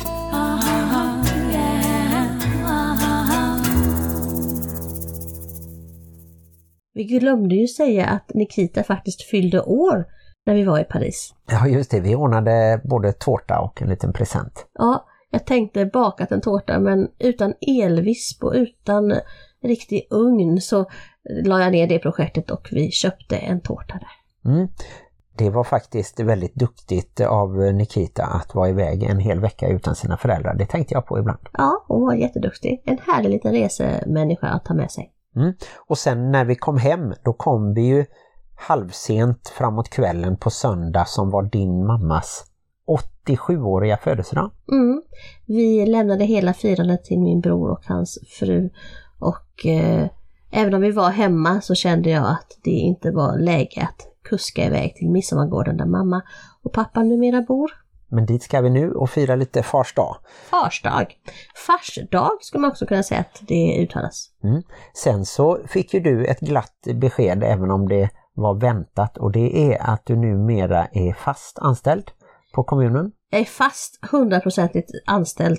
[6.94, 10.04] Vi glömde ju säga att Nikita faktiskt fyllde år
[10.48, 11.34] när vi var i Paris.
[11.50, 14.66] Ja just det, vi ordnade både tårta och en liten present.
[14.74, 19.14] Ja, jag tänkte bakat en tårta men utan elvisp och utan
[19.62, 20.86] riktig ugn så
[21.44, 24.50] la jag ner det projektet och vi köpte en tårta där.
[24.52, 24.68] Mm.
[25.38, 30.16] Det var faktiskt väldigt duktigt av Nikita att vara iväg en hel vecka utan sina
[30.16, 30.54] föräldrar.
[30.54, 31.48] Det tänkte jag på ibland.
[31.52, 32.82] Ja, hon var jätteduktig.
[32.84, 35.12] En härlig liten resemänniska att ta med sig.
[35.36, 35.52] Mm.
[35.88, 38.04] Och sen när vi kom hem, då kom vi ju
[38.58, 42.44] halvsent framåt kvällen på söndag som var din mammas
[43.26, 44.50] 87-åriga födelsedag.
[44.72, 45.02] Mm.
[45.46, 48.70] Vi lämnade hela firandet till min bror och hans fru
[49.18, 50.08] och eh,
[50.50, 54.66] även om vi var hemma så kände jag att det inte var läge att kuska
[54.66, 56.22] iväg till Midsommargården där mamma
[56.62, 57.70] och pappa numera bor.
[58.10, 60.16] Men dit ska vi nu och fira lite fars dag.
[60.50, 61.06] Farsdag.
[61.66, 64.30] Farsdag skulle man också kunna säga att det uttalas.
[64.44, 64.62] Mm.
[64.94, 69.72] Sen så fick ju du ett glatt besked även om det var väntat och det
[69.72, 72.10] är att du numera är fast anställd
[72.54, 73.12] på kommunen.
[73.30, 75.58] Jag är fast hundraprocentigt anställd.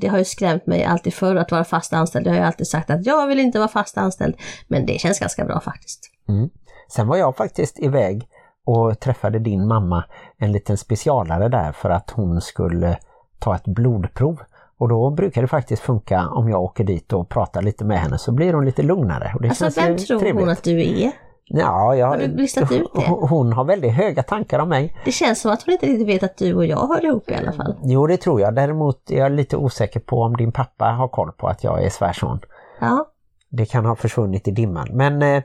[0.00, 2.26] Det har ju skrämt mig alltid förr att vara fast anställd.
[2.26, 4.36] Jag har ju alltid sagt att jag vill inte vara fast anställd.
[4.68, 6.00] Men det känns ganska bra faktiskt.
[6.28, 6.48] Mm.
[6.88, 8.28] Sen var jag faktiskt iväg
[8.66, 10.04] och träffade din mamma,
[10.38, 12.98] en liten specialare där för att hon skulle
[13.38, 14.40] ta ett blodprov.
[14.78, 18.18] Och då brukar det faktiskt funka om jag åker dit och pratar lite med henne
[18.18, 19.32] så blir hon lite lugnare.
[19.34, 20.40] Och det Alltså känns vem tror trevligt.
[20.40, 21.12] hon att du är?
[21.50, 23.06] Ja, jag, Har du listat ut det?
[23.08, 24.96] Hon, har väldigt höga tankar om mig.
[25.04, 27.34] Det känns som att hon inte riktigt vet att du och jag hör ihop i
[27.34, 27.74] alla fall.
[27.84, 28.54] Jo, det tror jag.
[28.54, 31.90] Däremot är jag lite osäker på om din pappa har koll på att jag är
[31.90, 32.40] svärson.
[32.80, 33.06] Ja,
[33.48, 34.88] Det kan ha försvunnit i dimman.
[34.92, 35.42] Men eh,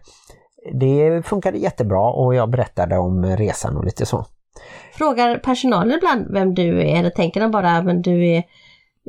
[0.73, 4.25] det funkade jättebra och jag berättade om resan och lite så.
[4.93, 8.43] Frågar personalen ibland vem du är eller tänker de bara men du är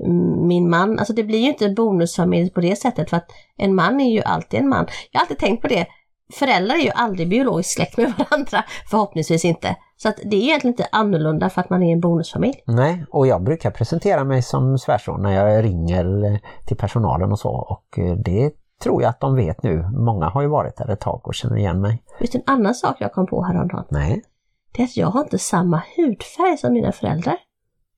[0.06, 0.98] mm, min man?
[0.98, 4.10] Alltså det blir ju inte en bonusfamilj på det sättet för att en man är
[4.10, 4.86] ju alltid en man.
[5.10, 5.86] Jag har alltid tänkt på det.
[6.32, 9.76] Föräldrar är ju aldrig biologiskt släkt med varandra, förhoppningsvis inte.
[9.96, 12.62] Så att det är egentligen inte annorlunda för att man är en bonusfamilj.
[12.66, 17.38] Nej, och jag brukar presentera mig som svärson när jag ringer eh, till personalen och
[17.38, 18.50] så och eh, det
[18.82, 19.82] tror jag att de vet nu.
[19.92, 22.02] Många har ju varit där ett tag och känner igen mig.
[22.20, 23.84] Vet du en annan sak jag kom på häromdagen?
[23.90, 24.22] Nej,
[24.72, 27.36] Det är att jag har inte samma hudfärg som mina föräldrar.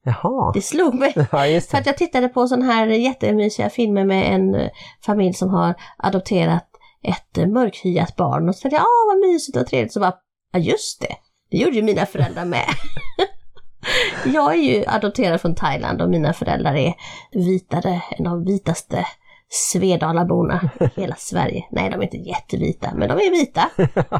[0.04, 0.52] jaha.
[0.54, 1.14] Det slog mig.
[1.32, 1.90] Ja, just För att det.
[1.90, 4.68] jag tittade på sån här jättemysiga filmer med en eh,
[5.06, 6.66] familj som har adopterat
[7.08, 10.14] ett mörkhyat barn och så tänkte jag, ah vad mysigt och trevligt, så bara,
[10.52, 11.16] ja just det,
[11.50, 12.66] det gjorde ju mina föräldrar med.
[14.34, 16.94] jag är ju adopterad från Thailand och mina föräldrar är
[17.32, 19.06] vitare än de vitaste
[19.48, 21.64] Svedalaborna i hela Sverige.
[21.70, 23.70] Nej, de är inte jättevita, men de är vita.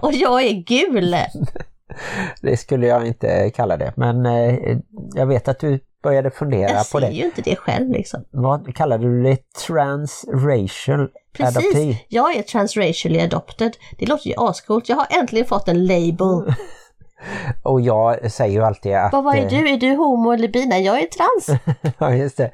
[0.03, 1.17] Och jag är gul.
[2.43, 4.79] Det skulle jag inte kalla det, men eh,
[5.15, 7.13] jag vet att du började fundera Jag på ser det.
[7.13, 8.25] ju inte det själv liksom.
[8.31, 9.39] Vad kallade du det?
[9.67, 11.73] Transracial adoptee?
[11.73, 13.77] Precis, jag är transracially adopted.
[13.99, 14.89] Det låter ju ascoolt.
[14.89, 16.55] Jag har äntligen fått en label.
[17.63, 19.13] Och jag säger ju alltid att...
[19.13, 19.71] Vad, vad är eh, du?
[19.71, 20.67] Är du homo eller bi?
[20.67, 21.61] Nej, jag är trans.
[21.99, 22.51] Ja, just det.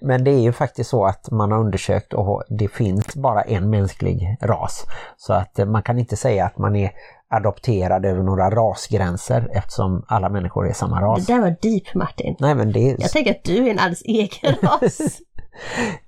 [0.00, 3.70] Men det är ju faktiskt så att man har undersökt och det finns bara en
[3.70, 4.84] mänsklig ras.
[5.16, 6.90] Så att eh, man kan inte säga att man är
[7.36, 11.26] adopterad över några rasgränser eftersom alla människor är samma Det ras.
[11.26, 12.36] där var deep Martin.
[12.38, 12.96] Nej men det.
[12.98, 14.98] Jag tänker att du är en alldeles egen ras.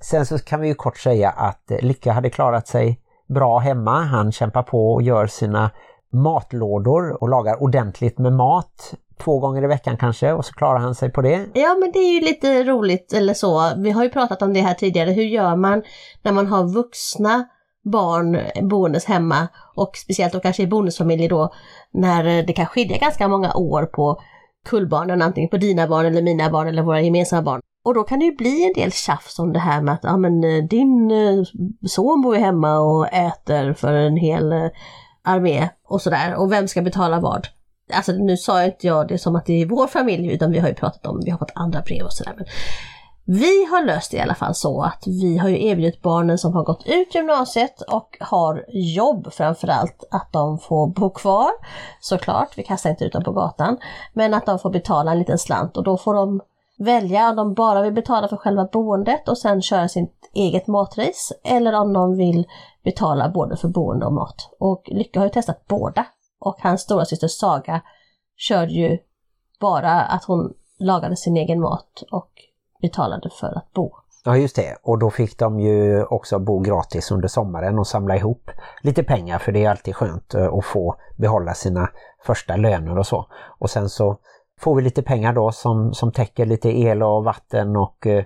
[0.00, 4.02] Sen så kan vi ju kort säga att eh, Lycka hade klarat sig bra hemma.
[4.02, 5.70] Han kämpar på och gör sina
[6.12, 8.94] matlådor och lagar ordentligt med mat.
[9.24, 11.46] Två gånger i veckan kanske och så klarar han sig på det.
[11.54, 13.72] Ja, men det är ju lite roligt eller så.
[13.76, 15.10] Vi har ju pratat om det här tidigare.
[15.10, 15.82] Hur gör man
[16.22, 17.44] när man har vuxna
[17.84, 21.52] barn boendes hemma och speciellt då kanske i bonusfamiljer då
[21.92, 24.20] när det kan skilja ganska många år på
[24.68, 27.60] kullbarnen, antingen på dina barn eller mina barn eller våra gemensamma barn.
[27.84, 30.16] Och då kan det ju bli en del tjafs om det här med att ja,
[30.16, 31.44] men, eh, din eh,
[31.86, 34.68] son bor ju hemma och äter för en hel eh,
[35.24, 36.34] armé och sådär.
[36.34, 37.46] Och vem ska betala vad?
[37.92, 40.68] Alltså nu sa inte jag det som att det är vår familj utan vi har
[40.68, 42.34] ju pratat om, vi har fått andra brev och sådär.
[42.36, 42.46] Men
[43.30, 46.52] vi har löst det i alla fall så att vi har ju erbjudit barnen som
[46.52, 51.50] har gått ut gymnasiet och har jobb framförallt att de får bo kvar.
[52.00, 53.78] Såklart, vi kastar inte ut dem på gatan.
[54.12, 56.40] Men att de får betala en liten slant och då får de
[56.78, 61.34] välja om de bara vill betala för själva boendet och sen köra sitt eget matrace
[61.44, 62.46] eller om de vill
[62.84, 64.56] betala både för boende och mat.
[64.60, 66.06] Och Lycka har ju testat båda
[66.40, 67.82] och hans stora syster Saga
[68.36, 68.98] körde ju
[69.60, 72.30] bara att hon lagade sin egen mat och
[72.82, 73.92] betalade för att bo.
[74.24, 78.16] Ja just det, och då fick de ju också bo gratis under sommaren och samla
[78.16, 78.50] ihop
[78.82, 81.90] lite pengar för det är alltid skönt eh, att få behålla sina
[82.22, 83.26] första löner och så.
[83.58, 84.16] Och sen så
[84.60, 88.24] får vi lite pengar då som, som täcker lite el och vatten och eh,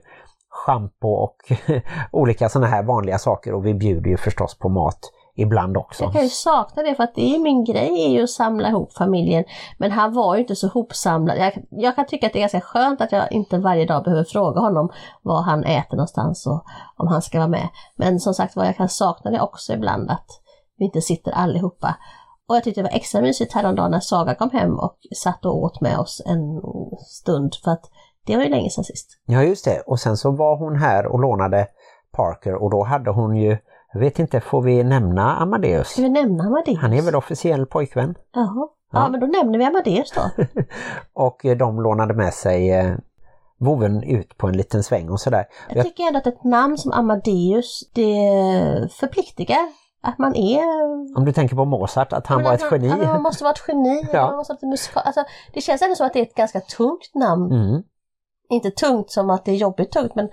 [0.51, 1.37] schampo och
[2.11, 4.99] olika sådana här vanliga saker och vi bjuder ju förstås på mat
[5.35, 6.05] ibland också.
[6.05, 8.69] Jag kan ju sakna det för att det är min grej är ju att samla
[8.69, 9.45] ihop familjen.
[9.79, 11.39] Men han var ju inte så hopsamlad.
[11.39, 14.25] Jag, jag kan tycka att det är ganska skönt att jag inte varje dag behöver
[14.25, 14.91] fråga honom
[15.23, 16.65] var han äter någonstans och
[16.97, 17.69] om han ska vara med.
[17.97, 20.27] Men som sagt var, jag kan sakna det också ibland att
[20.79, 21.97] vi inte sitter allihopa.
[22.49, 25.63] Och jag tyckte det var extra mysigt häromdagen när Saga kom hem och satt och
[25.63, 26.63] åt med oss en
[27.07, 27.91] stund för att
[28.27, 29.09] det var ju länge sedan sist.
[29.27, 31.67] Ja just det, och sen så var hon här och lånade
[32.13, 33.59] Parker och då hade hon ju
[33.93, 35.89] jag vet inte, får vi nämna Amadeus?
[35.89, 36.79] Ska vi nämna Amadeus?
[36.79, 38.15] Han är väl officiell pojkvän?
[38.33, 38.69] Jaha.
[38.93, 39.01] Ja.
[39.01, 40.45] ja, men då nämner vi Amadeus då.
[41.23, 42.95] och eh, de lånade med sig eh,
[43.59, 45.45] voven ut på en liten sväng och sådär.
[45.71, 48.15] Jag tycker ändå att ett namn som Amadeus, det
[48.93, 49.69] förpliktigar
[50.03, 50.65] att man är...
[51.19, 52.89] Om du tänker på Mozart, att han var ett geni.
[52.89, 54.09] Man måste vara ett geni.
[54.13, 54.27] ja.
[54.27, 55.03] man måste vara musikal.
[55.07, 57.53] Alltså, det känns ändå som att det är ett ganska tungt namn.
[57.53, 57.83] Mm.
[58.53, 60.29] Inte tungt som att det är jobbigt tungt men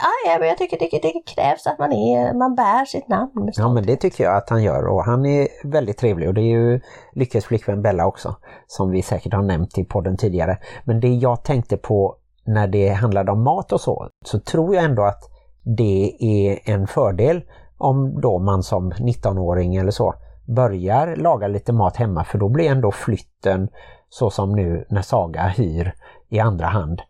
[0.00, 3.50] ah, ja, jag tycker det, det krävs att man, är, man bär sitt namn.
[3.52, 6.40] Ja men det tycker jag att han gör och han är väldigt trevlig och det
[6.40, 6.80] är ju
[7.12, 10.58] Lyckes flickvän Bella också som vi säkert har nämnt i podden tidigare.
[10.84, 14.84] Men det jag tänkte på när det handlade om mat och så, så tror jag
[14.84, 15.22] ändå att
[15.62, 17.42] det är en fördel
[17.78, 20.14] om då man som 19-åring eller så
[20.56, 23.68] börjar laga lite mat hemma för då blir ändå flytten
[24.08, 25.94] så som nu när Saga hyr
[26.28, 27.02] i andra hand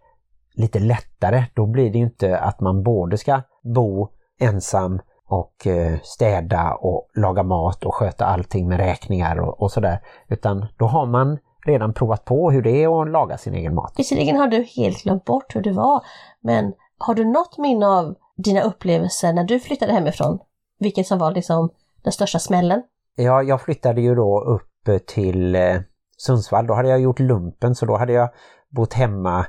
[0.54, 1.44] lite lättare.
[1.54, 3.42] Då blir det inte att man både ska
[3.74, 4.08] bo
[4.40, 10.00] ensam och eh, städa och laga mat och sköta allting med räkningar och, och sådär.
[10.28, 13.94] Utan då har man redan provat på hur det är att laga sin egen mat.
[13.96, 16.04] Visserligen har du helt glömt bort hur det var,
[16.40, 20.38] men har du något minne av dina upplevelser när du flyttade hemifrån?
[20.78, 21.70] Vilket som var liksom
[22.02, 22.82] den största smällen?
[23.16, 25.80] Ja, jag flyttade ju då upp till eh,
[26.16, 26.66] Sundsvall.
[26.66, 28.28] Då hade jag gjort lumpen så då hade jag
[28.70, 29.46] bott hemma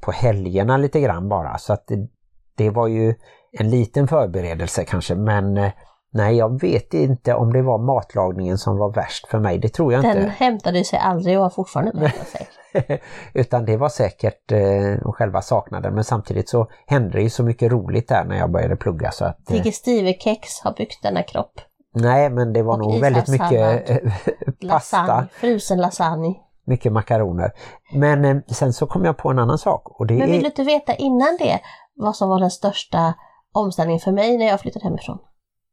[0.00, 1.58] på helgerna lite grann bara.
[1.58, 2.08] Så att det,
[2.56, 3.14] det var ju
[3.52, 5.70] en liten förberedelse kanske men eh,
[6.12, 9.58] nej jag vet inte om det var matlagningen som var värst för mig.
[9.58, 10.20] Det tror jag Den inte.
[10.20, 12.48] Den hämtade sig aldrig och har fortfarande med sig.
[13.32, 17.72] Utan det var säkert eh, själva saknaden men samtidigt så hände det ju så mycket
[17.72, 19.10] roligt där när jag började plugga.
[19.10, 21.60] så att eh, Digestive-kex har byggt denna kropp.
[21.94, 23.96] Nej men det var och nog väldigt mycket eh,
[24.68, 24.96] pasta.
[25.02, 26.34] Lasagne, frusen lasagne
[26.68, 27.50] mycket makaroner.
[27.92, 30.00] Men eh, sen så kom jag på en annan sak.
[30.00, 30.40] Och det Men vill är...
[30.40, 31.60] du inte veta innan det
[31.94, 33.14] vad som var den största
[33.54, 35.18] omställningen för mig när jag flyttade hemifrån?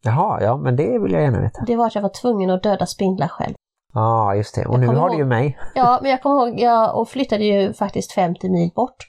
[0.04, 1.64] Jaha, ja men det vill jag gärna veta.
[1.68, 3.54] Det var att jag var tvungen att döda spindlar själv.
[3.94, 4.66] Ja, ah, just det.
[4.66, 5.12] Och jag nu har ihåg...
[5.12, 5.58] du ju mig.
[5.76, 9.08] Ja, men jag kommer ihåg, jag och flyttade ju faktiskt 50 mil bort.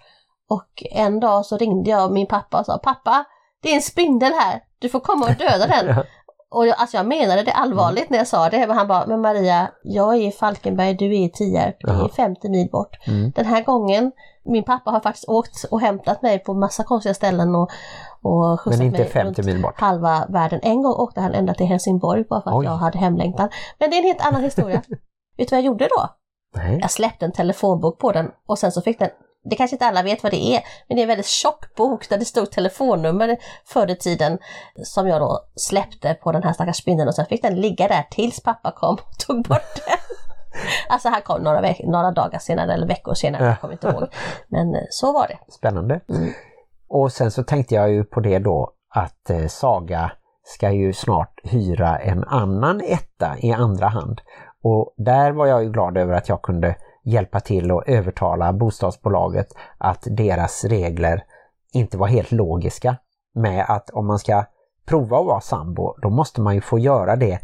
[0.48, 3.24] Och en dag så ringde jag min pappa och sa Pappa,
[3.62, 6.04] det är en spindel här, du får komma och döda den.
[6.56, 9.20] Och jag, alltså jag menade det allvarligt när jag sa det, men han bara, men
[9.20, 13.06] Maria, jag är i Falkenberg, du är i Tierp, det är 50 mil bort.
[13.06, 13.30] Mm.
[13.30, 14.12] Den här gången,
[14.44, 17.70] min pappa har faktiskt åkt och hämtat mig på massa konstiga ställen och,
[18.22, 19.80] och skjutsat men inte mig 50 mil bort.
[19.80, 20.60] halva världen.
[20.62, 22.64] En gång åkte han ända till Helsingborg bara för att Oj.
[22.64, 23.48] jag hade hemlängtan.
[23.78, 24.82] Men det är en helt annan historia.
[25.38, 26.08] Vet du vad jag gjorde då?
[26.56, 26.78] Nej.
[26.80, 29.10] Jag släppte en telefonbok på den och sen så fick den
[29.50, 32.08] det kanske inte alla vet vad det är, men det är en väldigt tjock bok
[32.08, 34.38] där det stod telefonnummer förr i tiden
[34.84, 38.06] som jag då släppte på den här stackars spindeln och sen fick den ligga där
[38.10, 39.98] tills pappa kom och tog bort den.
[40.88, 44.08] Alltså han kom några, några dagar senare eller veckor senare, jag kommer inte ihåg.
[44.48, 45.52] Men eh, så var det.
[45.52, 46.00] Spännande.
[46.08, 46.32] Mm.
[46.88, 50.12] Och sen så tänkte jag ju på det då att eh, Saga
[50.44, 54.20] ska ju snart hyra en annan etta i andra hand.
[54.62, 56.76] Och där var jag ju glad över att jag kunde
[57.06, 59.46] hjälpa till och övertala bostadsbolaget
[59.78, 61.24] att deras regler
[61.72, 62.96] inte var helt logiska
[63.34, 64.44] med att om man ska
[64.86, 67.40] prova att vara sambo, då måste man ju få göra det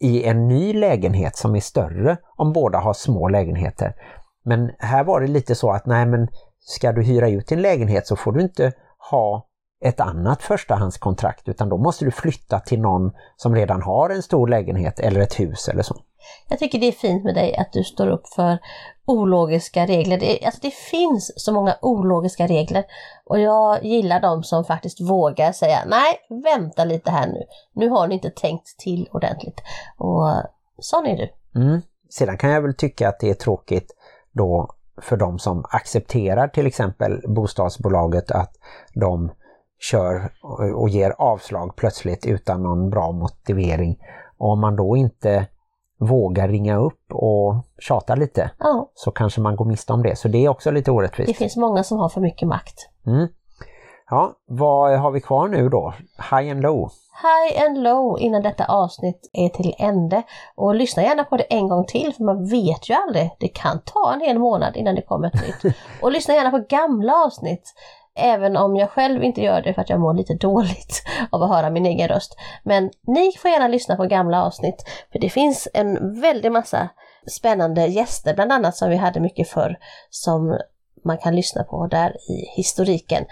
[0.00, 3.94] i en ny lägenhet som är större om båda har små lägenheter.
[4.44, 6.28] Men här var det lite så att nej men
[6.60, 8.72] ska du hyra ut din lägenhet så får du inte
[9.10, 9.46] ha
[9.84, 14.48] ett annat förstahandskontrakt utan då måste du flytta till någon som redan har en stor
[14.48, 15.96] lägenhet eller ett hus eller så.
[16.48, 18.58] Jag tycker det är fint med dig att du står upp för
[19.04, 20.18] ologiska regler.
[20.18, 22.84] Det, alltså det finns så många ologiska regler
[23.24, 27.42] och jag gillar de som faktiskt vågar säga nej, vänta lite här nu.
[27.72, 29.60] Nu har ni inte tänkt till ordentligt.
[29.98, 30.28] Och
[30.78, 31.28] sån är du.
[31.60, 31.80] Mm.
[32.10, 33.92] Sedan kan jag väl tycka att det är tråkigt
[34.32, 38.52] då för de som accepterar till exempel bostadsbolaget att
[38.94, 39.32] de
[39.78, 40.32] kör
[40.74, 43.98] och ger avslag plötsligt utan någon bra motivering.
[44.38, 45.46] Och om man då inte
[46.08, 50.16] vågar ringa upp och tjata lite Ja, så kanske man går miste om det.
[50.16, 51.38] Så det är också lite det orättvist.
[51.38, 52.88] finns många som har för mycket makt.
[53.06, 53.28] Mm.
[54.10, 55.94] Ja, vad har vi kvar nu då?
[56.30, 56.90] High and low.
[57.22, 60.22] High and low innan detta avsnitt är till ände.
[60.54, 63.30] Och lyssna gärna på det en gång till för man vet ju aldrig.
[63.40, 65.74] Det kan ta en hel månad innan det kommer ett nytt.
[66.02, 67.74] Och lyssna gärna på gamla avsnitt.
[68.16, 71.50] Även om jag själv inte gör det för att jag mår lite dåligt av att
[71.50, 72.36] höra min egen röst.
[72.62, 74.84] Men ni får gärna lyssna på gamla avsnitt.
[75.12, 76.88] För det finns en väldig massa
[77.26, 79.78] spännande gäster, bland annat som vi hade mycket förr,
[80.10, 80.58] som
[81.04, 83.24] man kan lyssna på där i historiken.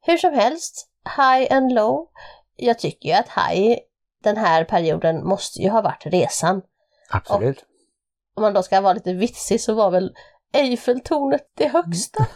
[0.00, 2.08] Hur som helst, high and low.
[2.56, 3.78] Jag tycker ju att high
[4.22, 6.62] den här perioden måste ju ha varit resan.
[7.10, 7.64] Absolut.
[8.34, 10.12] Om man då ska vara lite vitsig så var väl
[10.52, 12.26] Eiffeltornet det högsta.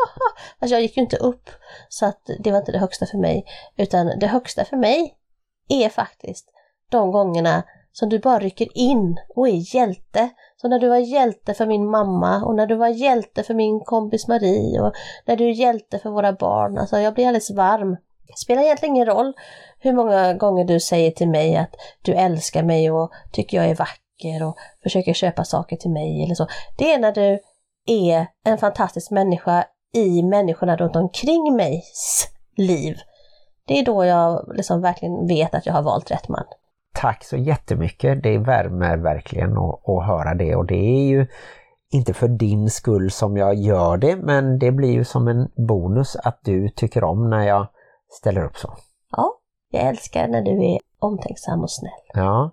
[0.58, 1.50] alltså jag gick ju inte upp
[1.88, 3.44] så att det var inte det högsta för mig.
[3.76, 5.14] Utan det högsta för mig
[5.68, 6.46] är faktiskt
[6.90, 10.28] de gångerna som du bara rycker in och är hjälte.
[10.56, 13.80] Så när du var hjälte för min mamma och när du var hjälte för min
[13.80, 14.92] kompis Marie och
[15.24, 16.78] när du är hjälte för våra barn.
[16.78, 17.96] Alltså jag blir alldeles varm.
[18.26, 19.32] Det spelar egentligen ingen roll
[19.78, 23.74] hur många gånger du säger till mig att du älskar mig och tycker jag är
[23.74, 24.03] vacker
[24.42, 26.46] och försöker köpa saker till mig eller så.
[26.78, 27.38] Det är när du
[27.86, 32.96] är en fantastisk människa i människorna runt omkring migs liv.
[33.66, 36.44] Det är då jag liksom verkligen vet att jag har valt rätt man.
[36.94, 38.22] Tack så jättemycket.
[38.22, 41.26] Det värmer verkligen att, att höra det och det är ju
[41.90, 46.16] inte för din skull som jag gör det men det blir ju som en bonus
[46.16, 47.66] att du tycker om när jag
[48.10, 48.74] ställer upp så.
[49.10, 49.34] Ja,
[49.70, 51.92] jag älskar när du är omtänksam och snäll.
[52.14, 52.50] Ja,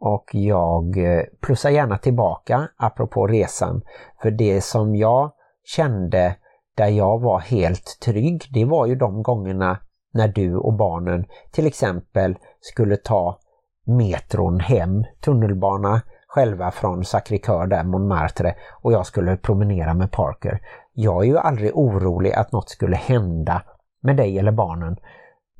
[0.00, 3.82] och jag eh, plussar gärna tillbaka apropå resan.
[4.22, 5.32] För det som jag
[5.64, 6.36] kände
[6.76, 9.78] där jag var helt trygg, det var ju de gångerna
[10.12, 13.38] när du och barnen till exempel skulle ta
[13.86, 20.60] metron hem, tunnelbana själva från Sacré-Cœur där Montmartre och jag skulle promenera med Parker.
[20.92, 23.62] Jag är ju aldrig orolig att något skulle hända
[24.02, 24.96] med dig eller barnen.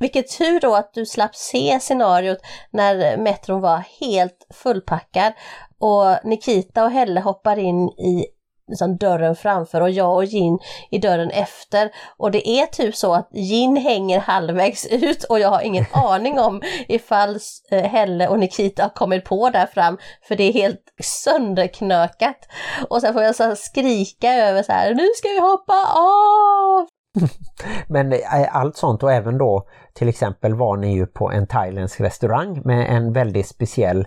[0.00, 2.38] Vilket tur då att du slapp se scenariot
[2.70, 5.32] när metron var helt fullpackad
[5.78, 8.26] och Nikita och Helle hoppar in i
[8.70, 10.58] liksom dörren framför och jag och Gin
[10.90, 11.90] i dörren efter.
[12.16, 16.38] Och det är typ så att Gin hänger halvvägs ut och jag har ingen aning
[16.38, 17.38] om ifall
[17.70, 19.98] eh, Helle och Nikita har kommit på där fram
[20.28, 22.48] för det är helt sönderknökat.
[22.88, 26.86] Och sen får jag så skrika över så här, nu ska vi hoppa av!
[27.88, 32.00] Men eh, allt sånt och även då till exempel var ni ju på en thailändsk
[32.00, 34.06] restaurang med en väldigt speciell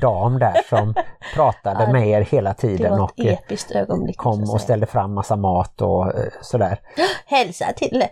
[0.00, 0.94] dam där som
[1.34, 3.38] pratade med er hela tiden och eh,
[4.16, 6.80] kom och ställde fram massa mat och eh, sådär.
[7.26, 8.04] Hälsa till,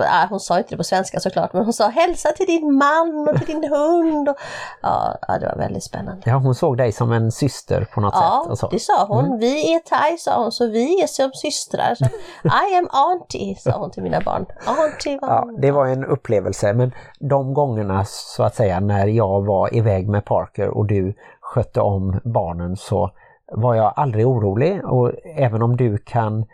[0.00, 3.28] ja, hon sa inte det på svenska såklart, men hon sa hälsa till din man
[3.28, 4.28] och till din hund.
[4.28, 4.36] Och,
[4.82, 6.22] ja, ja, det var väldigt spännande.
[6.24, 8.22] Ja, hon såg dig som en syster på något sätt.
[8.22, 8.68] Ja, Och så.
[8.68, 9.24] det sa hon.
[9.24, 9.38] Mm.
[9.38, 11.94] Vi är thai, sa hon, så vi är som systrar.
[11.94, 12.04] Så,
[12.44, 14.46] I am auntie, sa hon till mina barn.
[14.66, 19.46] Auntie var Ja, det var en upplevelse men de gångerna så att säga när jag
[19.46, 23.10] var iväg med Parker och du skötte om barnen så
[23.52, 26.46] var jag aldrig orolig och även om du kan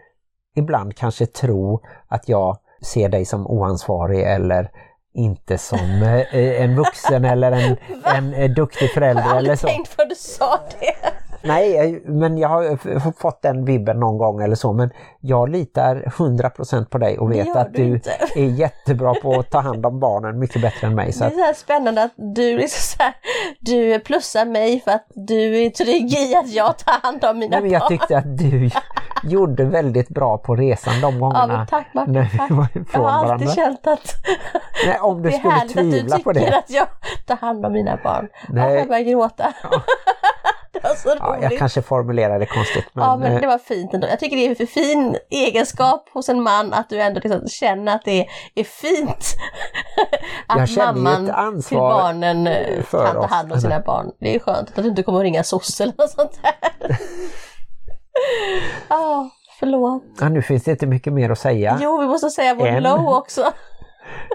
[0.57, 4.71] ibland kanske tro att jag ser dig som oansvarig eller
[5.15, 5.79] inte som
[6.33, 9.67] eh, en vuxen eller en, en, eh, duktig Jag förälder har eller aldrig så.
[9.67, 10.95] tänkt för du sa det.
[11.45, 14.91] Nej, men jag har fått den vibben någon gång eller så men
[15.21, 18.11] jag litar 100% på dig och vet att du inte.
[18.37, 21.13] är jättebra på att ta hand om barnen mycket bättre än mig.
[21.13, 23.15] Så Det är så spännande att du liksom så här,
[23.61, 27.51] du plussar mig för att du är trygg i att jag tar hand om mina
[27.57, 27.89] nej, men jag barn.
[27.89, 28.71] tyckte att du
[29.25, 32.51] gjorde väldigt bra på resan de Ja, gångerna men tack när Martin, vi tack.
[32.51, 33.55] var Jag ifrån har alltid varandra.
[33.55, 34.15] känt att
[34.87, 36.59] Nej, om du det är skulle härligt att du på tycker det.
[36.59, 36.87] att jag
[37.27, 38.29] tar hand om mina barn.
[38.33, 38.75] Ja, Nej.
[38.75, 39.53] jag börjar gråta.
[40.89, 41.59] Var så Ja, jag roligt.
[41.59, 42.85] kanske formulerade det konstigt.
[42.93, 44.07] Men, ja, men eh, det var fint ändå.
[44.07, 47.95] Jag tycker det är för fin egenskap hos en man att du ändå liksom känner
[47.95, 49.37] att det är fint.
[50.47, 54.11] Att mamman till barnen eh, kan ta hand om sina barn.
[54.21, 56.97] Det är skönt att du inte kommer att ringa soc eller något sånt där.
[58.89, 60.03] Ja, förlåt.
[60.21, 61.79] ja, nu finns det inte mycket mer att säga.
[61.81, 62.83] Jo, vi måste säga vår En.
[62.83, 63.53] low också.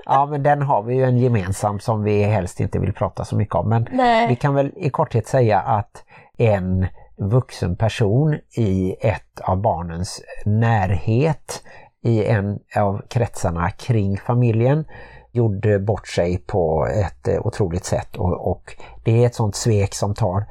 [0.05, 3.35] Ja, men den har vi ju en gemensam som vi helst inte vill prata så
[3.35, 3.69] mycket om.
[3.69, 4.27] Men Nej.
[4.27, 6.03] vi kan väl i korthet säga att
[6.39, 6.87] en
[7.17, 11.63] vuxen person i ett av barnens närhet
[12.03, 14.85] i en av kretsarna kring familjen
[15.31, 19.93] gjorde bort sig på ett eh, otroligt sätt och, och det är ett sånt svek
[19.93, 20.45] som tar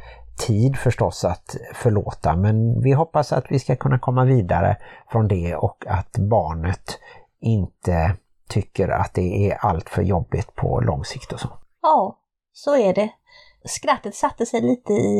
[0.46, 4.76] tid förstås att förlåta men vi hoppas att vi ska kunna komma vidare
[5.12, 6.98] från det och att barnet
[7.40, 8.16] inte
[8.48, 11.48] tycker att det är allt för jobbigt på lång sikt och så.
[11.82, 12.18] Ja,
[12.52, 13.10] så är det.
[13.64, 15.18] Skrattet satte sig lite i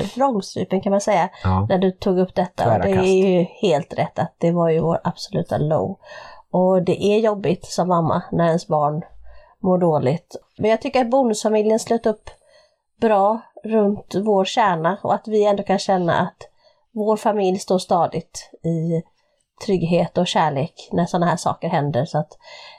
[0.00, 1.66] eh, vrångstrupen kan man säga Ja.
[1.68, 2.64] när du tog upp detta.
[2.64, 3.04] Tvära Och det kast.
[3.06, 5.98] är ju helt rätt att det var ju vår absoluta low.
[6.50, 9.02] Och det är jobbigt som mamma när ens barn
[9.60, 10.36] mår dåligt.
[10.58, 12.30] Men jag tycker att bonusfamiljen slöt upp
[13.00, 16.36] bra runt vår kärna och att vi ändå kan känna att
[16.92, 19.02] vår familj står stadigt i
[19.66, 22.04] trygghet och kärlek när sådana här saker händer.
[22.04, 22.38] Så att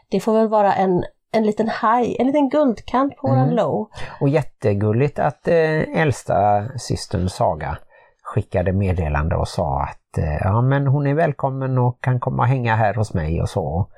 [0.10, 1.04] det får väl vara en,
[1.36, 3.90] en liten high, en liten guldkant på våran low.
[4.22, 7.78] Och jättegulligt att eh, äldsta systern Saga
[8.24, 12.50] skickade meddelande och sa att eh, ja men hon är välkommen och kan komma och
[12.50, 13.90] hänga här hos mig och så.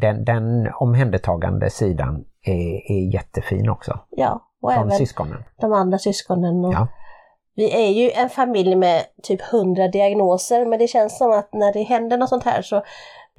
[0.00, 3.98] Den, den omhändertagande sidan är, är jättefin också.
[4.10, 5.44] Ja, och Från även syskonen.
[5.60, 6.64] de andra syskonen.
[6.64, 6.88] Och Ja.
[7.54, 11.72] Vi är ju en familj med typ 100 diagnoser men det känns som att när
[11.72, 12.82] det händer något sånt här så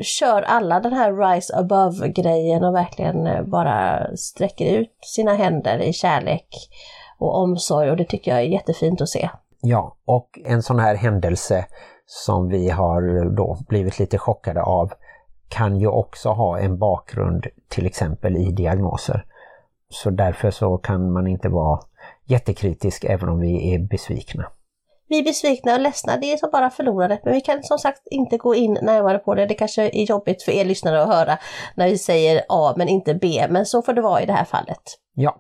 [0.04, 5.80] kör alla den här rise above grejen och verkligen eh, bara sträcker ut sina händer
[5.80, 6.48] i kärlek
[7.18, 9.30] och omsorg och det tycker jag är jättefint att se.
[9.62, 11.66] Ja, och en sån här händelse
[12.06, 14.92] som vi har då blivit lite chockade av
[15.50, 19.26] kan ju också ha en bakgrund till exempel i diagnoser.
[19.90, 21.80] Så därför så kan man inte vara
[22.26, 24.46] jättekritisk även om vi är besvikna.
[25.10, 27.20] Vi är besvikna och ledsna, det är som bara förlorade.
[27.24, 29.46] Men vi kan som sagt inte gå in närmare på det.
[29.46, 31.38] Det kanske är jobbigt för er lyssnare att höra
[31.76, 33.48] när vi säger A men inte B.
[33.50, 34.82] Men så får det vara i det här fallet.
[35.16, 35.38] Ja,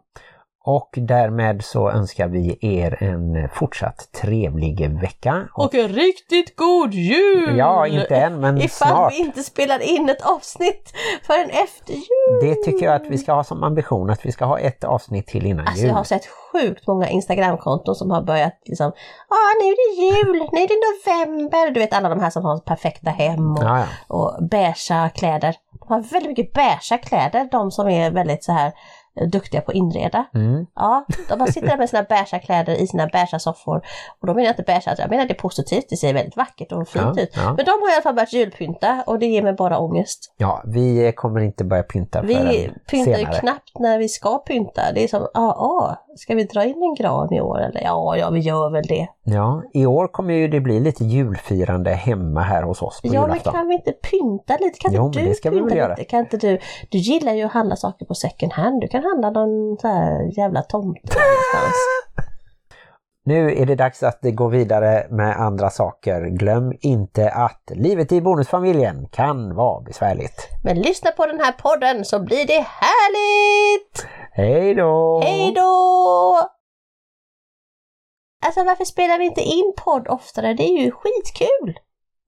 [0.69, 5.47] och därmed så önskar vi er en fortsatt trevlig vecka.
[5.53, 7.57] Och en riktigt god jul!
[7.57, 9.13] Ja, inte än men Ifall snart.
[9.13, 10.93] vi inte spelar in ett avsnitt
[11.23, 12.39] förrän efter jul.
[12.41, 15.27] Det tycker jag att vi ska ha som ambition att vi ska ha ett avsnitt
[15.27, 15.87] till innan Alltså jul.
[15.89, 18.91] jag har sett sjukt många Instagramkonton som har börjat liksom
[19.29, 21.71] Ja nu är det jul, nu är det november.
[21.71, 23.85] Du vet alla de här som har perfekta hem och, Ja, ja.
[24.15, 25.55] och beigea kläder.
[25.79, 28.71] De har väldigt mycket beigea kläder, de som är väldigt så här
[29.31, 30.25] duktiga på att inreda.
[30.35, 30.65] Mm.
[30.75, 31.05] Ja,
[31.37, 33.81] de sitter där med sina beigea kläder i sina beigea soffor.
[34.21, 36.71] Och då menar jag inte beigea, jag menar det är positivt, det ser väldigt vackert
[36.71, 37.29] och fint Ja, ut.
[37.35, 37.53] ja.
[37.57, 40.33] Men de har i alla fall börjat julpynta och det ger mig bara ångest.
[40.37, 43.39] ja, vi kommer inte börja pynta Vi förrän pyntar ju senare.
[43.39, 44.81] knappt när vi ska pynta.
[44.95, 47.59] Det är som, ja, ah, ska vi dra in en gran i år?
[47.61, 49.07] Eller ja, ja, vi gör väl det.
[49.23, 53.11] Ja, i år kommer ju det bli lite julfirande hemma här hos oss på Ja,
[53.21, 53.53] men julafton.
[53.53, 54.79] kan vi inte pynta lite?
[54.79, 55.95] Kan Jo, inte men du det ska vi pynta väl göra.
[55.95, 56.03] lite?
[56.09, 56.59] Kan inte du?
[56.89, 58.81] Du gillar ju att handla saker på second hand.
[58.81, 61.75] Du kan handla någon så här jävla tomte någonstans.
[63.25, 66.21] Nu är det dags att gå vidare med andra saker.
[66.21, 70.47] Glöm inte att livet i bonusfamiljen kan vara besvärligt.
[70.63, 74.07] Men lyssna på den här podden så blir det härligt!
[74.31, 75.21] Hej då!
[75.23, 76.39] Hej då!
[78.45, 80.53] Alltså varför spelar vi inte in podd oftare?
[80.53, 81.79] Det är ju skitkul!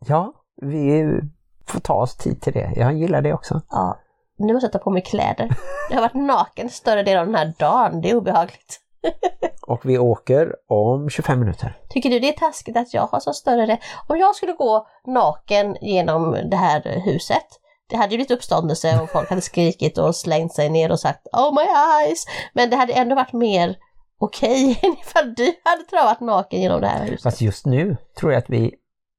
[0.08, 1.20] Ja, vi
[1.68, 2.74] får ta oss tid till det.
[2.76, 3.62] Jag gillar det också.
[3.70, 4.00] Ja,
[4.42, 5.56] nu måste jag ta på mig kläder.
[5.90, 8.02] Jag har varit naken större delen av den här dagen.
[8.02, 8.80] Det är obehagligt.
[9.68, 11.78] Och vi åker om 25 minuter.
[11.90, 13.80] Tycker du det är taskigt att jag har så större rätt?
[14.08, 17.46] Om jag skulle gå naken genom det här huset,
[17.90, 21.28] det hade ju blivit uppståndelse och folk hade skrikit och slängt sig ner och sagt
[21.34, 21.68] Oh my
[22.06, 22.26] eyes!
[22.54, 23.76] Men det hade ändå varit mer
[24.20, 27.24] okej än ifall du hade travat naken genom det här huset.
[27.24, 28.76] Fast just nu tror jag att vi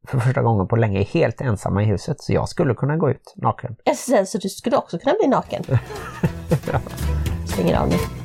[0.09, 2.21] för första gången på länge helt ensamma i huset.
[2.21, 3.77] Så jag skulle kunna gå ut naken.
[3.97, 5.65] Så, så du skulle också kunna bli naken?
[7.47, 8.22] Stänger av nu.